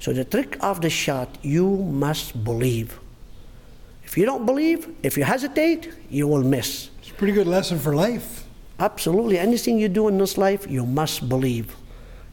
So 0.00 0.12
the 0.12 0.24
trick 0.24 0.56
of 0.60 0.80
the 0.80 0.90
shot, 0.90 1.38
you 1.42 1.68
must 1.68 2.42
believe. 2.42 2.98
If 4.08 4.16
you 4.16 4.24
don't 4.24 4.46
believe, 4.46 4.88
if 5.02 5.18
you 5.18 5.24
hesitate, 5.24 5.92
you 6.08 6.26
will 6.26 6.42
miss. 6.42 6.88
it's 6.98 7.10
a 7.10 7.14
pretty 7.14 7.34
good 7.34 7.46
lesson 7.46 7.78
for 7.78 7.94
life. 7.94 8.44
Absolutely. 8.80 9.38
Anything 9.38 9.78
you 9.78 9.90
do 9.90 10.08
in 10.08 10.16
this 10.16 10.38
life, 10.38 10.66
you 10.66 10.86
must 10.86 11.28
believe 11.28 11.76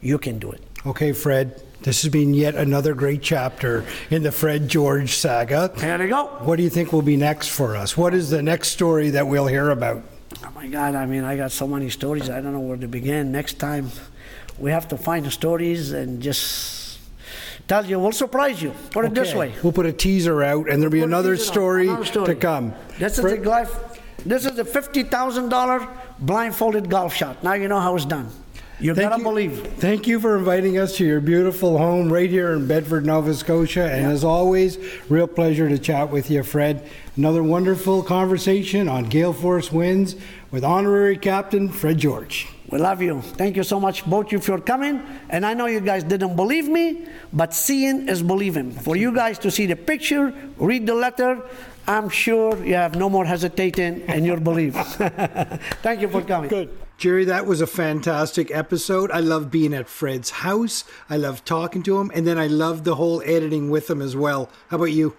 you 0.00 0.16
can 0.16 0.38
do 0.38 0.50
it. 0.50 0.62
Okay, 0.86 1.12
Fred, 1.12 1.62
this 1.82 2.00
has 2.00 2.10
been 2.10 2.32
yet 2.32 2.54
another 2.54 2.94
great 2.94 3.20
chapter 3.20 3.84
in 4.08 4.22
the 4.22 4.32
Fred 4.32 4.68
George 4.68 5.16
saga. 5.16 5.70
There 5.76 6.02
you 6.02 6.08
go. 6.08 6.28
What 6.48 6.56
do 6.56 6.62
you 6.62 6.70
think 6.70 6.94
will 6.94 7.02
be 7.02 7.18
next 7.18 7.48
for 7.48 7.76
us? 7.76 7.94
What 7.94 8.14
is 8.14 8.30
the 8.30 8.42
next 8.42 8.68
story 8.68 9.10
that 9.10 9.26
we'll 9.26 9.46
hear 9.46 9.68
about? 9.68 10.02
Oh 10.42 10.50
my 10.54 10.68
God, 10.68 10.94
I 10.94 11.04
mean, 11.04 11.24
I 11.24 11.36
got 11.36 11.52
so 11.52 11.66
many 11.66 11.90
stories, 11.90 12.30
I 12.30 12.40
don't 12.40 12.54
know 12.54 12.60
where 12.60 12.78
to 12.78 12.88
begin. 12.88 13.32
Next 13.32 13.58
time, 13.58 13.90
we 14.58 14.70
have 14.70 14.88
to 14.88 14.96
find 14.96 15.26
the 15.26 15.30
stories 15.30 15.92
and 15.92 16.22
just 16.22 16.85
tell 17.68 17.84
you, 17.86 17.98
we'll 17.98 18.12
surprise 18.12 18.62
you. 18.62 18.72
Put 18.90 19.04
it 19.04 19.14
this 19.14 19.34
way. 19.34 19.52
We'll 19.62 19.72
put 19.72 19.86
a 19.86 19.92
teaser 19.92 20.42
out, 20.42 20.68
and 20.68 20.80
there'll 20.82 20.92
be 20.92 21.00
Put 21.00 21.04
a 21.04 21.08
another 21.08 21.36
teaser 21.36 21.48
out, 21.48 21.52
story, 21.52 21.88
another 21.88 22.04
story. 22.04 22.26
to 22.26 22.34
come. 22.34 22.74
This 22.98 23.18
is 23.18 23.24
the 23.24 23.36
life. 23.48 24.00
This 24.24 24.44
is 24.44 24.58
a 24.58 24.64
fifty 24.64 25.02
thousand 25.02 25.48
dollar 25.50 25.86
blindfolded 26.18 26.88
golf 26.90 27.14
shot. 27.14 27.42
Now 27.44 27.52
you 27.54 27.68
know 27.68 27.80
how 27.80 27.94
it's 27.96 28.04
done. 28.06 28.28
You 28.78 28.94
Thank 28.94 29.08
gotta 29.10 29.22
you- 29.22 29.28
believe. 29.28 29.66
Thank 29.78 30.06
you 30.06 30.20
for 30.20 30.36
inviting 30.36 30.76
us 30.78 30.96
to 30.98 31.04
your 31.04 31.20
beautiful 31.20 31.78
home 31.78 32.12
right 32.12 32.28
here 32.28 32.52
in 32.52 32.66
Bedford, 32.66 33.06
Nova 33.06 33.32
Scotia. 33.32 33.90
And 33.90 34.06
as 34.12 34.22
always, 34.22 34.76
real 35.08 35.26
pleasure 35.26 35.66
to 35.68 35.78
chat 35.78 36.10
with 36.10 36.30
you, 36.30 36.42
Fred. 36.42 36.82
Another 37.16 37.42
wonderful 37.42 38.02
conversation 38.02 38.86
on 38.86 39.04
Gale 39.04 39.32
Force 39.32 39.72
Wins 39.72 40.14
with 40.50 40.62
honorary 40.62 41.16
captain 41.16 41.70
Fred 41.70 41.96
George. 41.96 42.48
We 42.68 42.78
love 42.78 43.00
you. 43.00 43.22
Thank 43.22 43.56
you 43.56 43.62
so 43.62 43.80
much, 43.80 44.04
both 44.04 44.26
of 44.26 44.32
you, 44.32 44.38
for 44.40 44.60
coming. 44.60 45.00
And 45.30 45.46
I 45.46 45.54
know 45.54 45.66
you 45.66 45.80
guys 45.80 46.04
didn't 46.04 46.36
believe 46.36 46.68
me, 46.68 47.06
but 47.32 47.54
seeing 47.54 48.08
is 48.08 48.22
believing. 48.22 48.72
For 48.72 48.94
you 48.96 49.14
guys 49.14 49.38
to 49.38 49.50
see 49.50 49.64
the 49.66 49.76
picture, 49.76 50.34
read 50.58 50.86
the 50.86 50.94
letter, 50.94 51.40
I'm 51.86 52.08
sure 52.10 52.62
you 52.64 52.74
have 52.74 52.96
no 52.96 53.08
more 53.08 53.24
hesitating 53.24 54.02
and 54.08 54.26
you'll 54.26 54.40
believe. 54.40 54.74
Thank 55.82 56.02
you 56.02 56.08
for 56.08 56.20
coming. 56.22 56.50
Good. 56.50 56.76
Jerry, 56.98 57.26
that 57.26 57.44
was 57.44 57.60
a 57.60 57.66
fantastic 57.66 58.50
episode. 58.50 59.10
I 59.10 59.20
love 59.20 59.50
being 59.50 59.74
at 59.74 59.86
Fred's 59.86 60.30
house. 60.30 60.82
I 61.10 61.18
love 61.18 61.44
talking 61.44 61.82
to 61.82 62.00
him. 62.00 62.10
And 62.14 62.26
then 62.26 62.38
I 62.38 62.46
love 62.46 62.84
the 62.84 62.94
whole 62.94 63.20
editing 63.26 63.68
with 63.68 63.90
him 63.90 64.00
as 64.00 64.16
well. 64.16 64.50
How 64.68 64.76
about 64.76 64.86
you? 64.86 65.14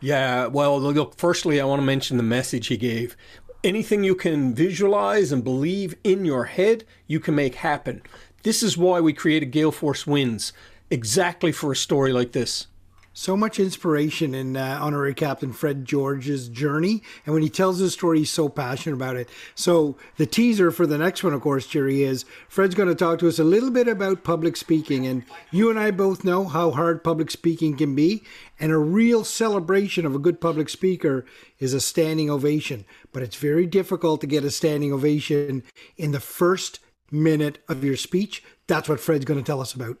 Yeah, 0.00 0.48
well, 0.48 0.78
look, 0.78 1.16
firstly, 1.16 1.62
I 1.62 1.64
want 1.64 1.80
to 1.80 1.86
mention 1.86 2.18
the 2.18 2.22
message 2.22 2.66
he 2.66 2.76
gave. 2.76 3.16
Anything 3.62 4.04
you 4.04 4.14
can 4.14 4.54
visualize 4.54 5.32
and 5.32 5.42
believe 5.42 5.94
in 6.04 6.26
your 6.26 6.44
head, 6.44 6.84
you 7.06 7.20
can 7.20 7.34
make 7.34 7.54
happen. 7.54 8.02
This 8.42 8.62
is 8.62 8.76
why 8.76 9.00
we 9.00 9.14
created 9.14 9.46
Gale 9.46 9.72
Force 9.72 10.06
Wins, 10.06 10.52
exactly 10.90 11.52
for 11.52 11.72
a 11.72 11.76
story 11.76 12.12
like 12.12 12.32
this. 12.32 12.66
So 13.14 13.36
much 13.36 13.58
inspiration 13.58 14.34
in 14.34 14.56
uh, 14.56 14.78
honorary 14.80 15.14
captain 15.14 15.52
fred 15.52 15.84
george's 15.84 16.48
journey 16.48 17.02
and 17.24 17.32
when 17.32 17.42
he 17.42 17.48
tells 17.48 17.78
his 17.78 17.94
story 17.94 18.18
he's 18.18 18.30
so 18.30 18.48
passionate 18.48 18.96
about 18.96 19.16
it. 19.16 19.28
So 19.54 19.96
the 20.16 20.26
teaser 20.26 20.70
for 20.70 20.86
the 20.86 20.98
next 20.98 21.24
one 21.24 21.32
of 21.32 21.40
course 21.40 21.66
jerry 21.66 22.02
is 22.02 22.26
fred's 22.48 22.74
going 22.74 22.88
to 22.88 22.94
talk 22.94 23.18
to 23.20 23.28
us 23.28 23.38
a 23.38 23.44
little 23.44 23.70
bit 23.70 23.88
about 23.88 24.24
public 24.24 24.56
speaking 24.56 25.06
and 25.06 25.24
you 25.50 25.70
and 25.70 25.78
i 25.78 25.90
both 25.90 26.24
know 26.24 26.44
how 26.44 26.72
hard 26.72 27.02
public 27.02 27.30
speaking 27.30 27.76
can 27.76 27.94
be 27.94 28.22
and 28.58 28.70
a 28.70 28.78
real 28.78 29.24
celebration 29.24 30.06
of 30.06 30.14
a 30.14 30.18
good 30.18 30.40
public 30.40 30.68
speaker 30.68 31.24
is 31.58 31.74
a 31.74 31.80
standing 31.80 32.30
ovation. 32.30 32.84
But 33.12 33.22
it's 33.22 33.36
very 33.36 33.66
difficult 33.66 34.20
to 34.20 34.26
get 34.26 34.44
a 34.44 34.50
standing 34.50 34.92
ovation 34.92 35.62
in 35.96 36.12
the 36.12 36.20
first 36.20 36.80
minute 37.10 37.58
of 37.68 37.84
your 37.84 37.96
speech. 37.96 38.42
That's 38.66 38.88
what 38.88 39.00
fred's 39.00 39.24
going 39.24 39.40
to 39.40 39.46
tell 39.46 39.60
us 39.60 39.74
about 39.74 39.98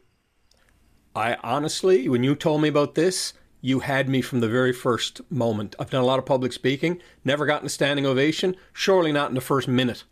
I 1.16 1.36
honestly, 1.44 2.08
when 2.08 2.24
you 2.24 2.34
told 2.34 2.60
me 2.62 2.68
about 2.68 2.96
this, 2.96 3.34
you 3.60 3.80
had 3.80 4.08
me 4.08 4.20
from 4.20 4.40
the 4.40 4.48
very 4.48 4.72
first 4.72 5.20
moment. 5.30 5.76
I've 5.78 5.90
done 5.90 6.02
a 6.02 6.06
lot 6.06 6.18
of 6.18 6.26
public 6.26 6.52
speaking, 6.52 7.00
never 7.24 7.46
gotten 7.46 7.66
a 7.66 7.70
standing 7.70 8.04
ovation, 8.04 8.56
surely 8.72 9.12
not 9.12 9.28
in 9.28 9.34
the 9.34 9.40
first 9.40 9.68
minute. 9.68 10.04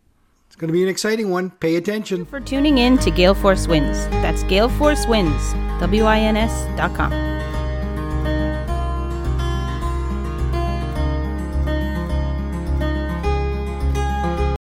It's 0.46 0.56
going 0.56 0.68
to 0.68 0.72
be 0.72 0.82
an 0.82 0.88
exciting 0.88 1.30
one. 1.30 1.50
Pay 1.50 1.76
attention. 1.76 2.24
For 2.24 2.38
tuning 2.38 2.78
in 2.78 2.98
to 2.98 3.10
Gale 3.10 3.34
Force 3.34 3.66
Wins. 3.66 4.06
That's 4.22 4.42
Gale 4.44 4.68
Force 4.68 5.06
Wins, 5.06 5.52
W 5.80 6.04
I 6.04 6.20
N 6.20 6.36
S 6.36 6.66
dot 6.76 6.94
com. 6.94 7.10